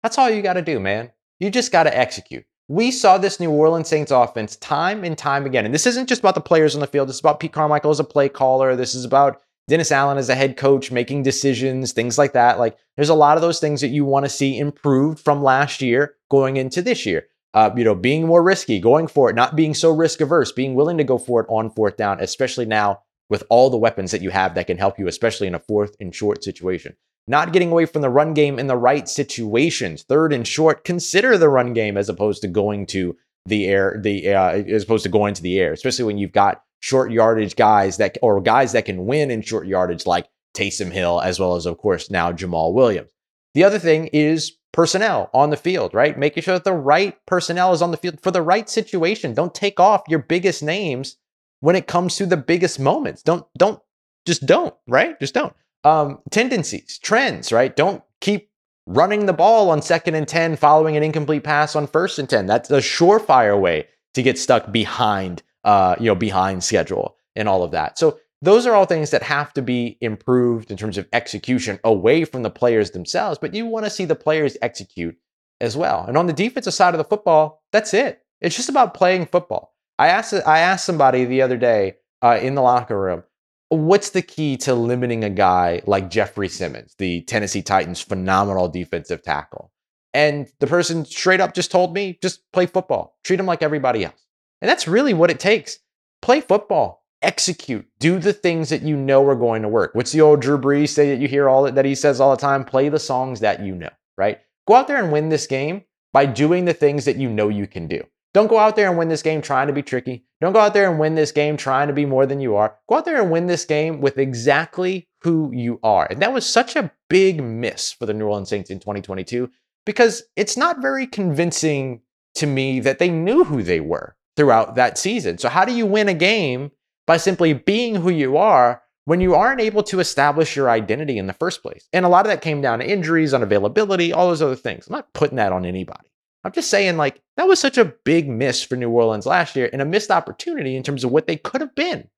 That's 0.02 0.18
all 0.18 0.30
you 0.30 0.42
got 0.42 0.54
to 0.54 0.62
do, 0.62 0.80
man. 0.80 1.12
You 1.38 1.50
just 1.50 1.70
got 1.72 1.84
to 1.84 1.96
execute. 1.96 2.44
We 2.68 2.90
saw 2.90 3.18
this 3.18 3.40
New 3.40 3.50
Orleans 3.50 3.88
Saints 3.88 4.10
offense 4.10 4.56
time 4.56 5.04
and 5.04 5.16
time 5.16 5.46
again. 5.46 5.64
And 5.64 5.72
this 5.72 5.86
isn't 5.86 6.08
just 6.08 6.20
about 6.20 6.34
the 6.34 6.40
players 6.40 6.74
on 6.74 6.80
the 6.80 6.86
field. 6.86 7.08
This 7.08 7.16
is 7.16 7.20
about 7.20 7.40
Pete 7.40 7.52
Carmichael 7.52 7.90
as 7.90 8.00
a 8.00 8.04
play 8.04 8.28
caller. 8.28 8.76
This 8.76 8.94
is 8.94 9.04
about 9.04 9.40
Dennis 9.68 9.92
Allen 9.92 10.18
as 10.18 10.28
a 10.28 10.34
head 10.34 10.56
coach 10.56 10.90
making 10.90 11.22
decisions, 11.22 11.92
things 11.92 12.18
like 12.18 12.32
that. 12.32 12.58
Like 12.58 12.76
there's 12.96 13.08
a 13.08 13.14
lot 13.14 13.36
of 13.36 13.42
those 13.42 13.60
things 13.60 13.80
that 13.82 13.88
you 13.88 14.04
want 14.04 14.24
to 14.24 14.30
see 14.30 14.58
improved 14.58 15.20
from 15.20 15.42
last 15.42 15.80
year 15.80 16.16
going 16.30 16.56
into 16.56 16.82
this 16.82 17.06
year. 17.06 17.26
Uh, 17.54 17.70
you 17.76 17.84
know, 17.84 17.94
being 17.94 18.26
more 18.26 18.42
risky, 18.42 18.78
going 18.78 19.06
for 19.06 19.30
it, 19.30 19.36
not 19.36 19.56
being 19.56 19.72
so 19.72 19.90
risk 19.90 20.20
averse, 20.20 20.52
being 20.52 20.74
willing 20.74 20.98
to 20.98 21.04
go 21.04 21.16
for 21.16 21.40
it 21.40 21.46
on 21.48 21.70
fourth 21.70 21.96
down, 21.96 22.20
especially 22.20 22.66
now 22.66 23.00
with 23.30 23.44
all 23.50 23.70
the 23.70 23.76
weapons 23.76 24.10
that 24.10 24.22
you 24.22 24.30
have 24.30 24.54
that 24.54 24.66
can 24.66 24.78
help 24.78 24.98
you, 24.98 25.06
especially 25.08 25.46
in 25.46 25.54
a 25.54 25.58
fourth 25.58 25.96
and 26.00 26.14
short 26.14 26.42
situation. 26.42 26.96
Not 27.26 27.52
getting 27.52 27.70
away 27.70 27.84
from 27.84 28.02
the 28.02 28.08
run 28.08 28.32
game 28.32 28.58
in 28.58 28.68
the 28.68 28.76
right 28.76 29.06
situations. 29.08 30.02
Third 30.02 30.32
and 30.32 30.46
short, 30.46 30.84
consider 30.84 31.36
the 31.36 31.50
run 31.50 31.74
game 31.74 31.98
as 31.98 32.08
opposed 32.08 32.40
to 32.42 32.48
going 32.48 32.86
to 32.86 33.16
the 33.44 33.66
air, 33.66 33.98
the 34.02 34.34
uh, 34.34 34.50
as 34.50 34.84
opposed 34.84 35.02
to 35.02 35.10
going 35.10 35.34
to 35.34 35.42
the 35.42 35.58
air, 35.60 35.72
especially 35.72 36.06
when 36.06 36.18
you've 36.18 36.32
got 36.32 36.62
short 36.80 37.10
yardage 37.10 37.56
guys 37.56 37.98
that 37.98 38.16
or 38.22 38.40
guys 38.40 38.72
that 38.72 38.86
can 38.86 39.06
win 39.06 39.30
in 39.30 39.42
short 39.42 39.66
yardage 39.66 40.06
like 40.06 40.28
Taysom 40.54 40.90
Hill, 40.90 41.20
as 41.20 41.38
well 41.38 41.54
as 41.54 41.66
of 41.66 41.78
course 41.78 42.10
now 42.10 42.32
Jamaal 42.32 42.72
Williams. 42.72 43.10
The 43.54 43.64
other 43.64 43.78
thing 43.78 44.08
is 44.08 44.52
personnel 44.72 45.30
on 45.34 45.50
the 45.50 45.56
field, 45.56 45.92
right? 45.92 46.18
Making 46.18 46.42
sure 46.42 46.54
that 46.54 46.64
the 46.64 46.72
right 46.72 47.16
personnel 47.26 47.72
is 47.72 47.82
on 47.82 47.90
the 47.90 47.96
field 47.96 48.20
for 48.22 48.30
the 48.30 48.42
right 48.42 48.68
situation. 48.70 49.34
Don't 49.34 49.54
take 49.54 49.80
off 49.80 50.02
your 50.08 50.20
biggest 50.20 50.62
names 50.62 51.16
when 51.60 51.76
it 51.76 51.86
comes 51.86 52.16
to 52.16 52.26
the 52.26 52.36
biggest 52.36 52.78
moments. 52.80 53.22
Don't 53.22 53.46
don't 53.56 53.80
just 54.26 54.46
don't, 54.46 54.74
right? 54.86 55.18
Just 55.18 55.34
don't. 55.34 55.54
Um, 55.84 56.20
tendencies, 56.30 56.98
trends, 56.98 57.52
right? 57.52 57.74
Don't 57.74 58.02
keep 58.20 58.50
running 58.86 59.26
the 59.26 59.32
ball 59.32 59.70
on 59.70 59.82
second 59.82 60.14
and 60.14 60.26
10 60.26 60.56
following 60.56 60.96
an 60.96 61.02
incomplete 61.02 61.44
pass 61.44 61.76
on 61.76 61.86
first 61.86 62.18
and 62.18 62.28
10. 62.28 62.46
That's 62.46 62.70
a 62.70 62.78
surefire 62.78 63.58
way 63.58 63.86
to 64.14 64.22
get 64.22 64.38
stuck 64.38 64.72
behind 64.72 65.42
uh, 65.64 65.96
you 65.98 66.06
know, 66.06 66.14
behind 66.14 66.64
schedule 66.64 67.16
and 67.36 67.48
all 67.48 67.62
of 67.62 67.72
that. 67.72 67.98
So 67.98 68.18
those 68.40 68.66
are 68.66 68.74
all 68.74 68.86
things 68.86 69.10
that 69.10 69.22
have 69.22 69.52
to 69.54 69.62
be 69.62 69.98
improved 70.00 70.70
in 70.70 70.76
terms 70.76 70.96
of 70.96 71.08
execution 71.12 71.78
away 71.84 72.24
from 72.24 72.42
the 72.42 72.50
players 72.50 72.92
themselves, 72.92 73.38
but 73.38 73.54
you 73.54 73.66
want 73.66 73.84
to 73.84 73.90
see 73.90 74.04
the 74.04 74.14
players 74.14 74.56
execute 74.62 75.16
as 75.60 75.76
well. 75.76 76.04
And 76.06 76.16
on 76.16 76.26
the 76.26 76.32
defensive 76.32 76.74
side 76.74 76.94
of 76.94 76.98
the 76.98 77.04
football, 77.04 77.62
that's 77.72 77.92
it. 77.92 78.22
It's 78.40 78.56
just 78.56 78.68
about 78.68 78.94
playing 78.94 79.26
football. 79.26 79.74
I 79.98 80.08
asked 80.08 80.34
I 80.46 80.60
asked 80.60 80.86
somebody 80.86 81.24
the 81.24 81.42
other 81.42 81.56
day 81.56 81.96
uh, 82.22 82.38
in 82.40 82.54
the 82.54 82.62
locker 82.62 82.98
room, 82.98 83.24
what's 83.68 84.10
the 84.10 84.22
key 84.22 84.56
to 84.58 84.74
limiting 84.74 85.24
a 85.24 85.30
guy 85.30 85.82
like 85.86 86.10
Jeffrey 86.10 86.48
Simmons, 86.48 86.94
the 86.98 87.22
Tennessee 87.22 87.62
Titans' 87.62 88.00
phenomenal 88.00 88.68
defensive 88.68 89.22
tackle? 89.22 89.72
And 90.14 90.48
the 90.60 90.66
person 90.66 91.04
straight 91.04 91.40
up 91.40 91.54
just 91.54 91.70
told 91.70 91.94
me, 91.94 92.18
just 92.22 92.50
play 92.52 92.66
football, 92.66 93.18
treat 93.24 93.38
him 93.38 93.46
like 93.46 93.62
everybody 93.62 94.04
else. 94.04 94.26
And 94.62 94.68
that's 94.68 94.88
really 94.88 95.14
what 95.14 95.30
it 95.30 95.38
takes. 95.38 95.78
Play 96.22 96.40
football, 96.40 97.04
execute, 97.22 97.86
do 97.98 98.18
the 98.18 98.32
things 98.32 98.70
that 98.70 98.82
you 98.82 98.96
know 98.96 99.24
are 99.26 99.36
going 99.36 99.62
to 99.62 99.68
work. 99.68 99.94
What's 99.94 100.12
the 100.12 100.20
old 100.20 100.40
Drew 100.40 100.58
Brees 100.58 100.88
say 100.88 101.10
that 101.10 101.20
you 101.20 101.28
hear 101.28 101.48
all 101.48 101.70
that 101.70 101.84
he 101.84 101.94
says 101.94 102.20
all 102.20 102.30
the 102.30 102.40
time? 102.40 102.64
Play 102.64 102.88
the 102.88 102.98
songs 102.98 103.40
that 103.40 103.60
you 103.60 103.74
know, 103.74 103.90
right? 104.16 104.40
Go 104.66 104.74
out 104.74 104.88
there 104.88 105.02
and 105.02 105.12
win 105.12 105.28
this 105.28 105.46
game 105.46 105.84
by 106.12 106.26
doing 106.26 106.64
the 106.64 106.74
things 106.74 107.04
that 107.04 107.16
you 107.16 107.28
know 107.28 107.48
you 107.48 107.66
can 107.66 107.86
do. 107.86 108.02
Don't 108.34 108.48
go 108.48 108.58
out 108.58 108.76
there 108.76 108.88
and 108.88 108.98
win 108.98 109.08
this 109.08 109.22
game 109.22 109.40
trying 109.40 109.68
to 109.68 109.72
be 109.72 109.82
tricky. 109.82 110.24
Don't 110.40 110.52
go 110.52 110.60
out 110.60 110.74
there 110.74 110.90
and 110.90 110.98
win 110.98 111.14
this 111.14 111.32
game 111.32 111.56
trying 111.56 111.88
to 111.88 111.94
be 111.94 112.06
more 112.06 112.26
than 112.26 112.40
you 112.40 112.56
are. 112.56 112.76
Go 112.88 112.96
out 112.96 113.04
there 113.04 113.20
and 113.20 113.30
win 113.30 113.46
this 113.46 113.64
game 113.64 114.00
with 114.00 114.18
exactly 114.18 115.08
who 115.22 115.50
you 115.52 115.80
are. 115.82 116.06
And 116.10 116.20
that 116.22 116.32
was 116.32 116.46
such 116.46 116.76
a 116.76 116.92
big 117.08 117.42
miss 117.42 117.92
for 117.92 118.06
the 118.06 118.14
New 118.14 118.26
Orleans 118.26 118.48
Saints 118.48 118.70
in 118.70 118.78
2022 118.78 119.50
because 119.84 120.22
it's 120.36 120.56
not 120.56 120.82
very 120.82 121.06
convincing 121.06 122.02
to 122.34 122.46
me 122.46 122.80
that 122.80 122.98
they 122.98 123.08
knew 123.08 123.44
who 123.44 123.62
they 123.62 123.80
were 123.80 124.14
throughout 124.36 124.76
that 124.76 124.98
season. 124.98 125.38
So, 125.38 125.48
how 125.48 125.64
do 125.64 125.72
you 125.72 125.86
win 125.86 126.08
a 126.08 126.14
game 126.14 126.70
by 127.06 127.16
simply 127.16 127.52
being 127.54 127.96
who 127.96 128.10
you 128.10 128.36
are 128.36 128.82
when 129.06 129.20
you 129.20 129.34
aren't 129.34 129.60
able 129.60 129.82
to 129.84 129.98
establish 129.98 130.54
your 130.54 130.70
identity 130.70 131.18
in 131.18 131.26
the 131.26 131.32
first 131.32 131.62
place? 131.62 131.88
And 131.92 132.04
a 132.04 132.08
lot 132.08 132.26
of 132.26 132.30
that 132.30 132.42
came 132.42 132.60
down 132.60 132.78
to 132.78 132.88
injuries, 132.88 133.32
unavailability, 133.32 134.14
all 134.14 134.28
those 134.28 134.42
other 134.42 134.54
things. 134.54 134.86
I'm 134.86 134.96
not 134.96 135.12
putting 135.14 135.36
that 135.36 135.52
on 135.52 135.64
anybody. 135.64 136.07
I'm 136.44 136.52
just 136.52 136.70
saying, 136.70 136.96
like, 136.96 137.20
that 137.36 137.48
was 137.48 137.58
such 137.58 137.78
a 137.78 137.92
big 138.04 138.28
miss 138.28 138.62
for 138.62 138.76
New 138.76 138.90
Orleans 138.90 139.26
last 139.26 139.56
year 139.56 139.68
and 139.72 139.82
a 139.82 139.86
missed 139.86 140.10
opportunity 140.10 140.76
in 140.76 140.82
terms 140.82 141.04
of 141.04 141.10
what 141.10 141.26
they 141.26 141.36
could 141.36 141.60
have 141.60 141.74
been. 141.74 142.08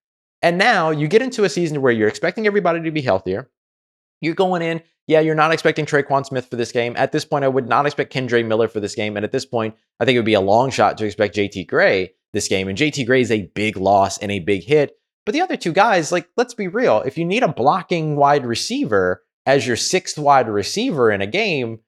And 0.42 0.58
now 0.58 0.90
you 0.90 1.08
get 1.08 1.22
into 1.22 1.44
a 1.44 1.48
season 1.48 1.82
where 1.82 1.92
you're 1.92 2.08
expecting 2.08 2.46
everybody 2.46 2.82
to 2.82 2.90
be 2.90 3.02
healthier. 3.02 3.50
You're 4.20 4.34
going 4.34 4.62
in, 4.62 4.82
yeah, 5.06 5.20
you're 5.20 5.34
not 5.34 5.52
expecting 5.52 5.86
Tre'Quan 5.86 6.24
Smith 6.26 6.46
for 6.46 6.56
this 6.56 6.72
game. 6.72 6.94
At 6.96 7.12
this 7.12 7.24
point, 7.24 7.44
I 7.44 7.48
would 7.48 7.68
not 7.68 7.86
expect 7.86 8.12
Kendre 8.12 8.46
Miller 8.46 8.68
for 8.68 8.80
this 8.80 8.94
game. 8.94 9.16
And 9.16 9.24
at 9.24 9.32
this 9.32 9.46
point, 9.46 9.74
I 9.98 10.04
think 10.04 10.16
it 10.16 10.18
would 10.18 10.26
be 10.26 10.34
a 10.34 10.40
long 10.40 10.70
shot 10.70 10.98
to 10.98 11.06
expect 11.06 11.36
JT 11.36 11.66
Gray 11.66 12.12
this 12.32 12.48
game. 12.48 12.68
And 12.68 12.78
JT 12.78 13.06
Gray 13.06 13.22
is 13.22 13.30
a 13.30 13.50
big 13.54 13.76
loss 13.76 14.18
and 14.18 14.30
a 14.30 14.38
big 14.38 14.62
hit. 14.62 14.96
But 15.26 15.32
the 15.32 15.40
other 15.40 15.56
two 15.56 15.72
guys, 15.72 16.12
like, 16.12 16.28
let's 16.36 16.54
be 16.54 16.68
real. 16.68 17.00
If 17.00 17.18
you 17.18 17.24
need 17.24 17.42
a 17.42 17.52
blocking 17.52 18.16
wide 18.16 18.46
receiver 18.46 19.22
as 19.46 19.66
your 19.66 19.76
sixth 19.76 20.18
wide 20.18 20.48
receiver 20.48 21.10
in 21.10 21.20
a 21.20 21.26
game, 21.26 21.80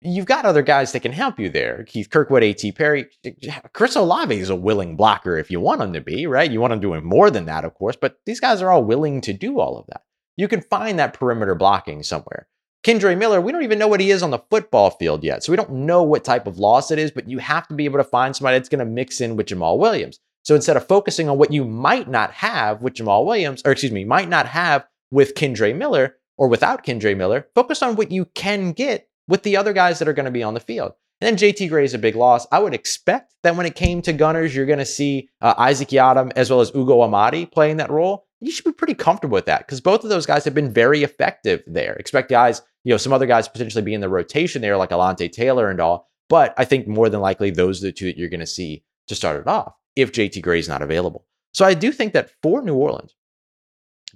you've 0.00 0.26
got 0.26 0.44
other 0.44 0.62
guys 0.62 0.92
that 0.92 1.00
can 1.00 1.12
help 1.12 1.38
you 1.38 1.48
there. 1.48 1.84
Keith 1.84 2.10
Kirkwood, 2.10 2.42
A.T. 2.42 2.72
Perry, 2.72 3.06
eh, 3.24 3.30
eh, 3.42 3.60
Chris 3.72 3.96
Olave 3.96 4.38
is 4.38 4.50
a 4.50 4.56
willing 4.56 4.96
blocker 4.96 5.36
if 5.38 5.50
you 5.50 5.60
want 5.60 5.80
him 5.80 5.92
to 5.92 6.00
be, 6.00 6.26
right? 6.26 6.50
You 6.50 6.60
want 6.60 6.72
him 6.72 6.80
doing 6.80 7.04
more 7.04 7.30
than 7.30 7.46
that, 7.46 7.64
of 7.64 7.74
course, 7.74 7.96
but 7.96 8.18
these 8.26 8.40
guys 8.40 8.62
are 8.62 8.70
all 8.70 8.84
willing 8.84 9.20
to 9.22 9.32
do 9.32 9.58
all 9.58 9.78
of 9.78 9.86
that. 9.88 10.02
You 10.36 10.48
can 10.48 10.60
find 10.60 10.98
that 10.98 11.14
perimeter 11.14 11.54
blocking 11.54 12.02
somewhere. 12.02 12.46
Kendre 12.84 13.18
Miller, 13.18 13.40
we 13.40 13.50
don't 13.50 13.64
even 13.64 13.78
know 13.78 13.88
what 13.88 14.00
he 14.00 14.10
is 14.10 14.22
on 14.22 14.30
the 14.30 14.42
football 14.50 14.90
field 14.90 15.24
yet. 15.24 15.42
So 15.42 15.50
we 15.50 15.56
don't 15.56 15.72
know 15.72 16.02
what 16.02 16.24
type 16.24 16.46
of 16.46 16.58
loss 16.58 16.90
it 16.90 17.00
is, 17.00 17.10
but 17.10 17.28
you 17.28 17.38
have 17.38 17.66
to 17.68 17.74
be 17.74 17.84
able 17.84 17.98
to 17.98 18.04
find 18.04 18.36
somebody 18.36 18.58
that's 18.58 18.68
going 18.68 18.78
to 18.78 18.84
mix 18.84 19.20
in 19.20 19.34
with 19.34 19.46
Jamaal 19.46 19.78
Williams. 19.78 20.20
So 20.44 20.54
instead 20.54 20.76
of 20.76 20.86
focusing 20.86 21.28
on 21.28 21.38
what 21.38 21.52
you 21.52 21.64
might 21.64 22.08
not 22.08 22.30
have 22.32 22.82
with 22.82 22.94
Jamaal 22.94 23.26
Williams, 23.26 23.62
or 23.64 23.72
excuse 23.72 23.90
me, 23.90 24.04
might 24.04 24.28
not 24.28 24.46
have 24.46 24.86
with 25.10 25.34
Kendre 25.34 25.76
Miller 25.76 26.16
or 26.36 26.46
without 26.46 26.84
Kendre 26.84 27.16
Miller, 27.16 27.48
focus 27.56 27.82
on 27.82 27.96
what 27.96 28.12
you 28.12 28.26
can 28.26 28.70
get 28.70 29.08
with 29.28 29.42
the 29.42 29.56
other 29.56 29.72
guys 29.72 29.98
that 29.98 30.08
are 30.08 30.12
going 30.12 30.26
to 30.26 30.30
be 30.30 30.42
on 30.42 30.54
the 30.54 30.60
field. 30.60 30.92
And 31.20 31.38
then 31.38 31.52
JT 31.52 31.70
Gray 31.70 31.84
is 31.84 31.94
a 31.94 31.98
big 31.98 32.14
loss. 32.14 32.46
I 32.52 32.58
would 32.58 32.74
expect 32.74 33.34
that 33.42 33.56
when 33.56 33.66
it 33.66 33.74
came 33.74 34.02
to 34.02 34.12
Gunners, 34.12 34.54
you're 34.54 34.66
going 34.66 34.78
to 34.78 34.84
see 34.84 35.30
uh, 35.40 35.54
Isaac 35.56 35.88
Yiadom 35.88 36.32
as 36.36 36.50
well 36.50 36.60
as 36.60 36.74
Ugo 36.74 37.00
Amadi 37.00 37.50
playing 37.50 37.78
that 37.78 37.90
role. 37.90 38.26
You 38.40 38.50
should 38.50 38.66
be 38.66 38.72
pretty 38.72 38.94
comfortable 38.94 39.34
with 39.34 39.46
that 39.46 39.66
because 39.66 39.80
both 39.80 40.04
of 40.04 40.10
those 40.10 40.26
guys 40.26 40.44
have 40.44 40.54
been 40.54 40.70
very 40.70 41.02
effective 41.02 41.62
there. 41.66 41.94
Expect 41.94 42.28
guys, 42.28 42.60
you 42.84 42.92
know, 42.92 42.98
some 42.98 43.14
other 43.14 43.24
guys 43.24 43.48
potentially 43.48 43.82
be 43.82 43.94
in 43.94 44.02
the 44.02 44.10
rotation 44.10 44.60
there, 44.60 44.76
like 44.76 44.90
Alontae 44.90 45.32
Taylor 45.32 45.70
and 45.70 45.80
all. 45.80 46.10
But 46.28 46.52
I 46.58 46.66
think 46.66 46.86
more 46.86 47.08
than 47.08 47.20
likely, 47.20 47.50
those 47.50 47.82
are 47.82 47.86
the 47.86 47.92
two 47.92 48.06
that 48.06 48.18
you're 48.18 48.28
going 48.28 48.40
to 48.40 48.46
see 48.46 48.84
to 49.06 49.14
start 49.14 49.40
it 49.40 49.46
off 49.46 49.72
if 49.94 50.12
JT 50.12 50.42
Gray 50.42 50.58
is 50.58 50.68
not 50.68 50.82
available. 50.82 51.24
So 51.54 51.64
I 51.64 51.72
do 51.72 51.92
think 51.92 52.12
that 52.12 52.30
for 52.42 52.60
New 52.60 52.74
Orleans, 52.74 53.14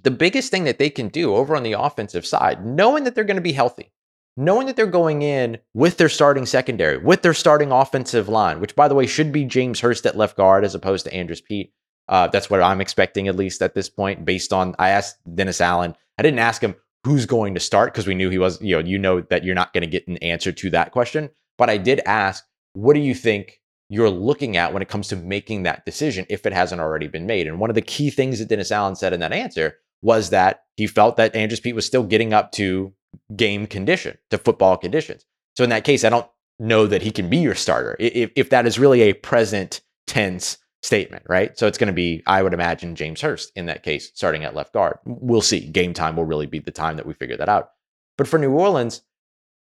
the 0.03 0.11
biggest 0.11 0.51
thing 0.51 0.65
that 0.65 0.77
they 0.77 0.89
can 0.89 1.07
do 1.07 1.33
over 1.33 1.55
on 1.55 1.63
the 1.63 1.73
offensive 1.73 2.25
side, 2.25 2.63
knowing 2.63 3.03
that 3.05 3.15
they're 3.15 3.23
going 3.23 3.35
to 3.35 3.41
be 3.41 3.53
healthy, 3.53 3.91
knowing 4.37 4.67
that 4.67 4.75
they're 4.75 4.85
going 4.85 5.21
in 5.21 5.57
with 5.73 5.97
their 5.97 6.09
starting 6.09 6.45
secondary, 6.45 6.97
with 6.97 7.21
their 7.21 7.33
starting 7.33 7.71
offensive 7.71 8.29
line, 8.29 8.59
which 8.59 8.75
by 8.75 8.87
the 8.87 8.95
way 8.95 9.05
should 9.05 9.31
be 9.31 9.45
James 9.45 9.79
Hurst 9.79 10.05
at 10.05 10.17
left 10.17 10.37
guard 10.37 10.63
as 10.63 10.75
opposed 10.75 11.05
to 11.05 11.13
Andrus 11.13 11.41
Peat. 11.41 11.73
Uh, 12.07 12.27
that's 12.27 12.49
what 12.49 12.61
I'm 12.61 12.81
expecting 12.81 13.27
at 13.27 13.35
least 13.35 13.61
at 13.61 13.73
this 13.73 13.89
point, 13.89 14.25
based 14.25 14.51
on 14.51 14.75
I 14.79 14.89
asked 14.89 15.17
Dennis 15.35 15.61
Allen. 15.61 15.95
I 16.17 16.23
didn't 16.23 16.39
ask 16.39 16.61
him 16.61 16.75
who's 17.03 17.25
going 17.25 17.53
to 17.53 17.59
start 17.59 17.93
because 17.93 18.07
we 18.07 18.15
knew 18.15 18.29
he 18.29 18.37
was, 18.37 18.61
you 18.61 18.75
know, 18.75 18.87
you 18.87 18.97
know 18.97 19.21
that 19.21 19.43
you're 19.43 19.55
not 19.55 19.73
going 19.73 19.81
to 19.81 19.89
get 19.89 20.07
an 20.07 20.17
answer 20.17 20.51
to 20.51 20.69
that 20.71 20.91
question. 20.91 21.29
But 21.57 21.69
I 21.69 21.77
did 21.77 22.01
ask, 22.05 22.43
what 22.73 22.93
do 22.93 22.99
you 22.99 23.15
think 23.15 23.59
you're 23.89 24.09
looking 24.09 24.55
at 24.55 24.73
when 24.73 24.81
it 24.81 24.89
comes 24.89 25.07
to 25.09 25.15
making 25.15 25.63
that 25.63 25.85
decision 25.85 26.25
if 26.29 26.45
it 26.45 26.53
hasn't 26.53 26.81
already 26.81 27.07
been 27.07 27.25
made? 27.25 27.47
And 27.47 27.59
one 27.59 27.69
of 27.69 27.75
the 27.75 27.81
key 27.81 28.09
things 28.09 28.39
that 28.39 28.49
Dennis 28.49 28.71
Allen 28.71 28.95
said 28.95 29.13
in 29.13 29.19
that 29.19 29.33
answer 29.33 29.77
was 30.01 30.29
that 30.31 30.63
he 30.75 30.87
felt 30.87 31.17
that 31.17 31.35
Andrus 31.35 31.59
Peat 31.59 31.75
was 31.75 31.85
still 31.85 32.03
getting 32.03 32.33
up 32.33 32.51
to 32.53 32.93
game 33.35 33.67
condition, 33.67 34.17
to 34.29 34.37
football 34.37 34.77
conditions. 34.77 35.25
So 35.55 35.63
in 35.63 35.69
that 35.69 35.83
case, 35.83 36.03
I 36.03 36.09
don't 36.09 36.27
know 36.59 36.87
that 36.87 37.01
he 37.01 37.11
can 37.11 37.29
be 37.29 37.37
your 37.37 37.55
starter 37.55 37.95
if, 37.99 38.31
if 38.35 38.49
that 38.51 38.65
is 38.65 38.79
really 38.79 39.01
a 39.01 39.13
present 39.13 39.81
tense 40.07 40.57
statement, 40.83 41.23
right? 41.27 41.57
So 41.57 41.67
it's 41.67 41.77
going 41.77 41.87
to 41.87 41.93
be, 41.93 42.23
I 42.25 42.41
would 42.41 42.53
imagine, 42.53 42.95
James 42.95 43.21
Hurst 43.21 43.51
in 43.55 43.67
that 43.67 43.83
case, 43.83 44.11
starting 44.13 44.43
at 44.43 44.55
left 44.55 44.73
guard. 44.73 44.97
We'll 45.05 45.41
see. 45.41 45.67
Game 45.67 45.93
time 45.93 46.15
will 46.15 46.25
really 46.25 46.47
be 46.47 46.59
the 46.59 46.71
time 46.71 46.97
that 46.97 47.05
we 47.05 47.13
figure 47.13 47.37
that 47.37 47.49
out. 47.49 47.71
But 48.17 48.27
for 48.27 48.37
New 48.37 48.51
Orleans, 48.51 49.01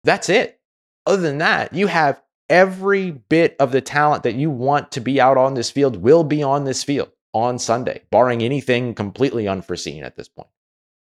that's 0.03 0.29
it. 0.29 0.59
Other 1.05 1.21
than 1.21 1.39
that, 1.39 1.73
you 1.73 1.87
have 1.87 2.21
every 2.49 3.11
bit 3.11 3.55
of 3.59 3.71
the 3.71 3.81
talent 3.81 4.23
that 4.23 4.35
you 4.35 4.49
want 4.49 4.91
to 4.91 4.99
be 4.99 5.19
out 5.19 5.37
on 5.37 5.53
this 5.53 5.71
field 5.71 5.97
will 5.97 6.23
be 6.23 6.43
on 6.43 6.65
this 6.65 6.83
field 6.83 7.11
on 7.33 7.57
Sunday, 7.57 8.01
barring 8.11 8.43
anything 8.43 8.93
completely 8.93 9.47
unforeseen 9.47 10.03
at 10.03 10.15
this 10.15 10.27
point. 10.27 10.49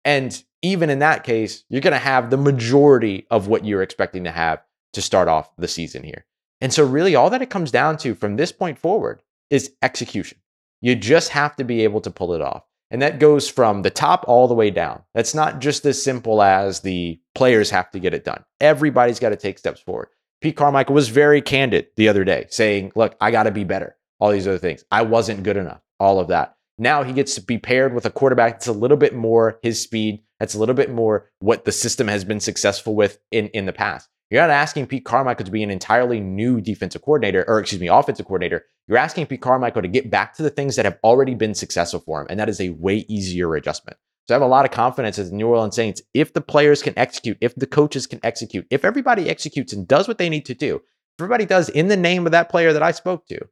And 0.05 0.43
even 0.63 0.91
in 0.91 1.01
that 1.01 1.25
case, 1.25 1.65
you're 1.69 1.81
going 1.81 1.93
to 1.93 1.99
have 1.99 2.31
the 2.31 2.37
majority 2.37 3.27
of 3.31 3.49
what 3.49 3.65
you're 3.65 3.83
expecting 3.83 4.25
to 4.25 4.31
have 4.31 4.63
to 4.95 5.03
start 5.03 5.29
off 5.29 5.55
the 5.57 5.69
season 5.69 6.03
here. 6.03 6.25
And 6.61 6.73
so, 6.73 6.85
really, 6.85 7.15
all 7.15 7.31
that 7.31 7.43
it 7.43 7.51
comes 7.51 7.71
down 7.71 7.99
to 7.99 8.15
from 8.15 8.37
this 8.37 8.51
point 8.53 8.79
forward 8.79 9.23
is 9.51 9.73
execution. 9.83 10.39
You 10.81 10.95
just 10.95 11.31
have 11.31 11.57
to 11.57 11.65
be 11.65 11.85
able 11.85 12.01
to 12.01 12.11
pull 12.11 12.33
it 12.33 12.41
off. 12.41 12.65
And 12.91 13.03
that 13.03 13.21
goes 13.21 13.49
from 13.49 13.83
the 13.83 13.91
top 13.91 14.25
all 14.27 14.49
the 14.49 14.55
way 14.55 14.71
down. 14.71 15.03
That's 15.15 15.35
not 15.35 15.61
just 15.61 15.85
as 15.85 16.03
simple 16.03 16.41
as 16.43 16.81
the 16.81 17.21
players 17.35 17.71
have 17.71 17.91
to 17.91 18.01
get 18.01 18.15
it 18.15 18.25
done. 18.25 18.45
Everybody's 18.61 19.21
got 19.21 19.29
to 19.31 19.37
take 19.37 19.59
steps 19.59 19.81
forward. 19.81 20.09
Pete 20.41 20.57
Carmichael 20.57 20.95
was 20.95 21.09
very 21.09 21.43
candid 21.43 21.89
the 21.97 22.09
other 22.09 22.25
day 22.25 22.47
saying, 22.49 22.93
Look, 22.95 23.17
I 23.21 23.31
got 23.31 23.43
to 23.45 23.51
be 23.51 23.65
better. 23.65 23.97
All 24.21 24.31
these 24.31 24.49
other 24.49 24.59
things. 24.59 24.85
I 24.91 25.03
wasn't 25.03 25.43
good 25.43 25.57
enough. 25.57 25.81
All 26.01 26.19
of 26.19 26.29
that. 26.29 26.57
Now 26.79 27.03
he 27.03 27.13
gets 27.13 27.35
to 27.35 27.43
be 27.43 27.59
paired 27.59 27.93
with 27.93 28.07
a 28.07 28.11
quarterback 28.11 28.55
that's 28.55 28.69
a 28.69 28.73
little 28.73 28.97
bit 28.97 29.15
more 29.15 29.59
his 29.63 29.83
speed, 29.83 30.23
that's 30.39 30.55
a 30.55 30.59
little 30.59 30.75
bit 30.75 30.91
more 30.91 31.29
what 31.41 31.65
the 31.65 31.73
system 31.73 32.09
has 32.09 32.25
been 32.25 32.41
successful 32.41 32.95
with 32.95 33.19
in, 33.33 33.49
in 33.49 33.67
the 33.67 33.73
past. 33.73 34.09
You're 34.31 34.43
not 34.43 34.51
asking 34.51 34.87
Pete 34.87 35.07
Carmichael 35.07 35.47
to 35.47 35.51
be 35.51 35.63
an 35.63 35.71
entirely 35.71 36.21
new 36.21 36.61
defensive 36.61 37.03
coordinator, 37.03 37.45
or 37.49 37.59
excuse 37.59 37.81
me, 37.81 37.89
offensive 37.89 38.27
coordinator. 38.27 38.67
You're 38.87 38.99
asking 38.99 39.27
Pete 39.27 39.41
Carmichael 39.41 39.83
to 39.83 39.89
get 39.89 40.11
back 40.11 40.35
to 40.35 40.43
the 40.43 40.51
things 40.51 40.77
that 40.77 40.85
have 40.85 40.99
already 41.03 41.35
been 41.35 41.55
successful 41.55 42.01
for 42.01 42.21
him. 42.21 42.27
And 42.29 42.39
that 42.39 42.49
is 42.49 42.61
a 42.61 42.71
way 42.71 43.07
easier 43.09 43.55
adjustment. 43.55 43.97
So 44.29 44.35
I 44.35 44.37
have 44.37 44.43
a 44.43 44.47
lot 44.47 44.67
of 44.67 44.71
confidence 44.71 45.19
as 45.19 45.31
the 45.31 45.37
New 45.37 45.49
Orleans 45.49 45.75
Saints. 45.75 46.03
If 46.13 46.35
the 46.35 46.43
players 46.43 46.83
can 46.83 46.93
execute, 46.99 47.39
if 47.41 47.55
the 47.55 47.67
coaches 47.67 48.07
can 48.07 48.21
execute, 48.23 48.67
if 48.71 48.85
everybody 48.85 49.31
executes 49.31 49.73
and 49.73 49.89
does 49.89 50.07
what 50.07 50.19
they 50.19 50.29
need 50.29 50.45
to 50.45 50.55
do, 50.55 50.83
everybody 51.19 51.47
does 51.47 51.71
in 51.71 51.89
the 51.89 51.97
name 51.97 52.27
of 52.27 52.33
that 52.33 52.51
player 52.51 52.75
that 52.75 52.83
I 52.83 52.91
spoke 52.91 53.27
to, 53.29 53.49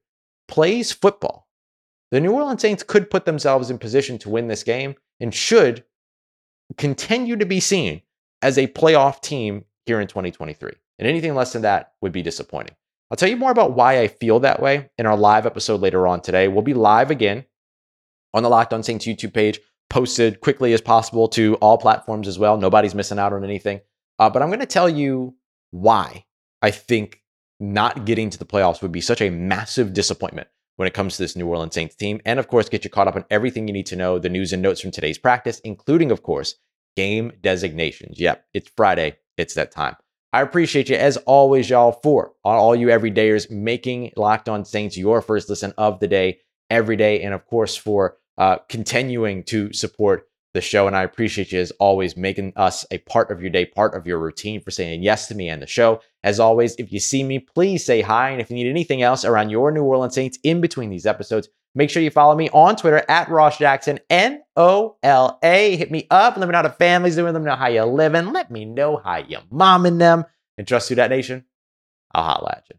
plays 0.49 0.93
football, 0.93 1.46
the 2.11 2.21
New 2.21 2.33
Orleans 2.33 2.63
Saints 2.63 2.83
could 2.83 3.11
put 3.11 3.25
themselves 3.25 3.71
in 3.71 3.79
position 3.79 4.19
to 4.19 4.31
win 4.31 4.49
this 4.49 4.63
game 4.63 4.95
and 5.21 5.35
should 5.35 5.85
continue 6.77 7.37
to 7.37 7.47
be 7.47 7.61
seen 7.61 8.03
as 8.43 8.59
a 8.59 8.69
playoff 8.69 9.21
team 9.21 9.65
here 9.87 10.01
in 10.01 10.07
2023. 10.07 10.73
And 10.99 11.09
anything 11.09 11.35
less 11.35 11.53
than 11.53 11.63
that 11.63 11.93
would 12.01 12.13
be 12.13 12.23
disappointing. 12.23 12.75
I'll 13.11 13.17
tell 13.17 13.29
you 13.29 13.37
more 13.37 13.51
about 13.51 13.75
why 13.75 14.01
I 14.01 14.09
feel 14.09 14.41
that 14.41 14.61
way 14.61 14.91
in 14.99 15.07
our 15.07 15.17
live 15.17 15.47
episode 15.47 15.81
later 15.81 16.07
on 16.07 16.21
today. 16.21 16.49
We'll 16.49 16.63
be 16.63 16.75
live 16.75 17.11
again 17.11 17.45
on 18.35 18.43
the 18.43 18.49
Locked 18.49 18.73
On 18.73 18.83
Saints 18.83 19.07
YouTube 19.07 19.33
page, 19.33 19.61
posted 19.89 20.41
quickly 20.41 20.73
as 20.73 20.81
possible 20.81 21.29
to 21.29 21.55
all 21.57 21.79
platforms 21.79 22.27
as 22.27 22.39
well. 22.39 22.57
Nobody's 22.57 22.95
missing 22.95 23.19
out 23.19 23.33
on 23.33 23.45
anything. 23.45 23.81
Uh, 24.19 24.29
but 24.29 24.43
I'm 24.43 24.49
going 24.49 24.61
to 24.61 24.67
tell 24.67 24.89
you 24.89 25.37
why 25.71 26.25
I 26.63 26.71
think 26.71 27.23
not 27.61 28.05
getting 28.05 28.31
to 28.31 28.39
the 28.39 28.45
playoffs 28.45 28.83
would 28.83 28.93
be 28.93 29.01
such 29.01 29.21
a 29.21 29.31
massive 29.31 29.93
disappointment 29.93 30.49
when 30.77 30.87
it 30.87 30.95
comes 30.95 31.17
to 31.17 31.23
this 31.23 31.37
New 31.37 31.47
Orleans 31.47 31.75
Saints 31.75 31.95
team. 31.95 32.21
And 32.25 32.39
of 32.39 32.49
course, 32.49 32.69
get 32.69 32.85
you 32.85 32.91
caught 32.91 33.09
up 33.09 33.17
on 33.17 33.25
everything 33.31 33.67
you 33.67 33.75
need 33.75 33.87
to 33.87 33.97
know, 33.97 34.19
the 34.19 34.29
news 34.29 34.53
and 34.53 34.63
notes 34.63 34.81
from 34.81 34.91
today's 34.91 35.19
practice, 35.19 35.59
including, 35.61 36.11
of 36.11 36.23
course, 36.23 36.57
game 36.97 37.33
designations. 37.43 38.19
Yep, 38.21 38.45
it's 38.55 38.71
Friday. 38.77 39.17
It's 39.37 39.55
that 39.55 39.73
time. 39.73 39.97
I 40.33 40.43
appreciate 40.43 40.89
you 40.89 40.97
as 40.97 41.17
always, 41.19 41.71
y'all, 41.71 41.93
for 41.93 42.33
all 42.45 42.77
you 42.77 42.89
everydayers 42.89 43.51
making 43.51 44.13
Locked 44.17 44.49
On 44.49 44.65
Saints 44.65 44.97
your 44.97 45.23
first 45.23 45.49
listen 45.49 45.73
of 45.79 46.01
the 46.01 46.09
day 46.09 46.41
every 46.69 46.97
day. 46.97 47.23
And 47.23 47.33
of 47.33 47.47
course, 47.47 47.77
for 47.77 48.17
uh, 48.37 48.59
continuing 48.69 49.45
to 49.45 49.73
support 49.73 50.29
the 50.57 50.61
show. 50.61 50.89
And 50.89 50.97
I 50.97 51.05
appreciate 51.05 51.53
you 51.53 51.61
as 51.61 51.71
always 51.73 52.17
making 52.17 52.53
us 52.57 52.85
a 52.91 52.99
part 52.99 53.31
of 53.31 53.41
your 53.41 53.51
day, 53.51 53.65
part 53.65 53.95
of 53.95 54.07
your 54.07 54.19
routine 54.19 54.61
for 54.61 54.73
saying 54.73 55.03
yes 55.03 55.29
to 55.29 55.35
me 55.35 55.49
and 55.49 55.63
the 55.63 55.67
show. 55.67 56.01
As 56.25 56.41
always, 56.41 56.75
if 56.77 56.93
you 56.93 56.99
see 56.99 57.23
me, 57.23 57.39
please 57.39 57.85
say 57.85 58.01
hi. 58.01 58.31
And 58.31 58.41
if 58.41 58.51
you 58.51 58.57
need 58.57 58.69
anything 58.69 59.03
else 59.03 59.25
around 59.25 59.51
your 59.51 59.71
New 59.71 59.85
Orleans 59.85 60.15
Saints 60.15 60.39
in 60.43 60.61
between 60.61 60.91
these 60.91 61.07
episodes, 61.07 61.49
make 61.75 61.91
sure 61.91 62.03
you 62.03 62.11
follow 62.11 62.35
me 62.35 62.49
on 62.51 62.75
Twitter 62.75 63.05
at 63.09 63.29
Ross 63.29 63.59
Jackson, 63.59 64.01
N 64.11 64.43
O 64.57 64.97
L 65.03 65.39
A. 65.45 65.77
Hit 65.77 65.91
me 65.93 66.07
up. 66.11 66.37
Let 66.37 66.49
me 66.49 66.53
know 66.53 66.59
how 66.59 66.63
the 66.63 66.71
family's 66.71 67.15
doing. 67.15 67.33
Let 67.33 67.41
me 67.41 67.47
know 67.47 67.57
how 67.57 67.69
you're 67.69 67.85
living. 67.85 68.33
Let 68.33 68.51
me 68.51 68.65
know 68.65 68.97
how 68.97 69.19
you're 69.19 69.43
momming 69.53 69.99
them. 69.99 70.25
And 70.59 70.67
trust 70.67 70.91
you, 70.91 70.97
that 70.97 71.11
nation, 71.11 71.45
I'll 72.13 72.25
holla 72.25 72.55
at 72.57 72.65
you. 72.71 72.77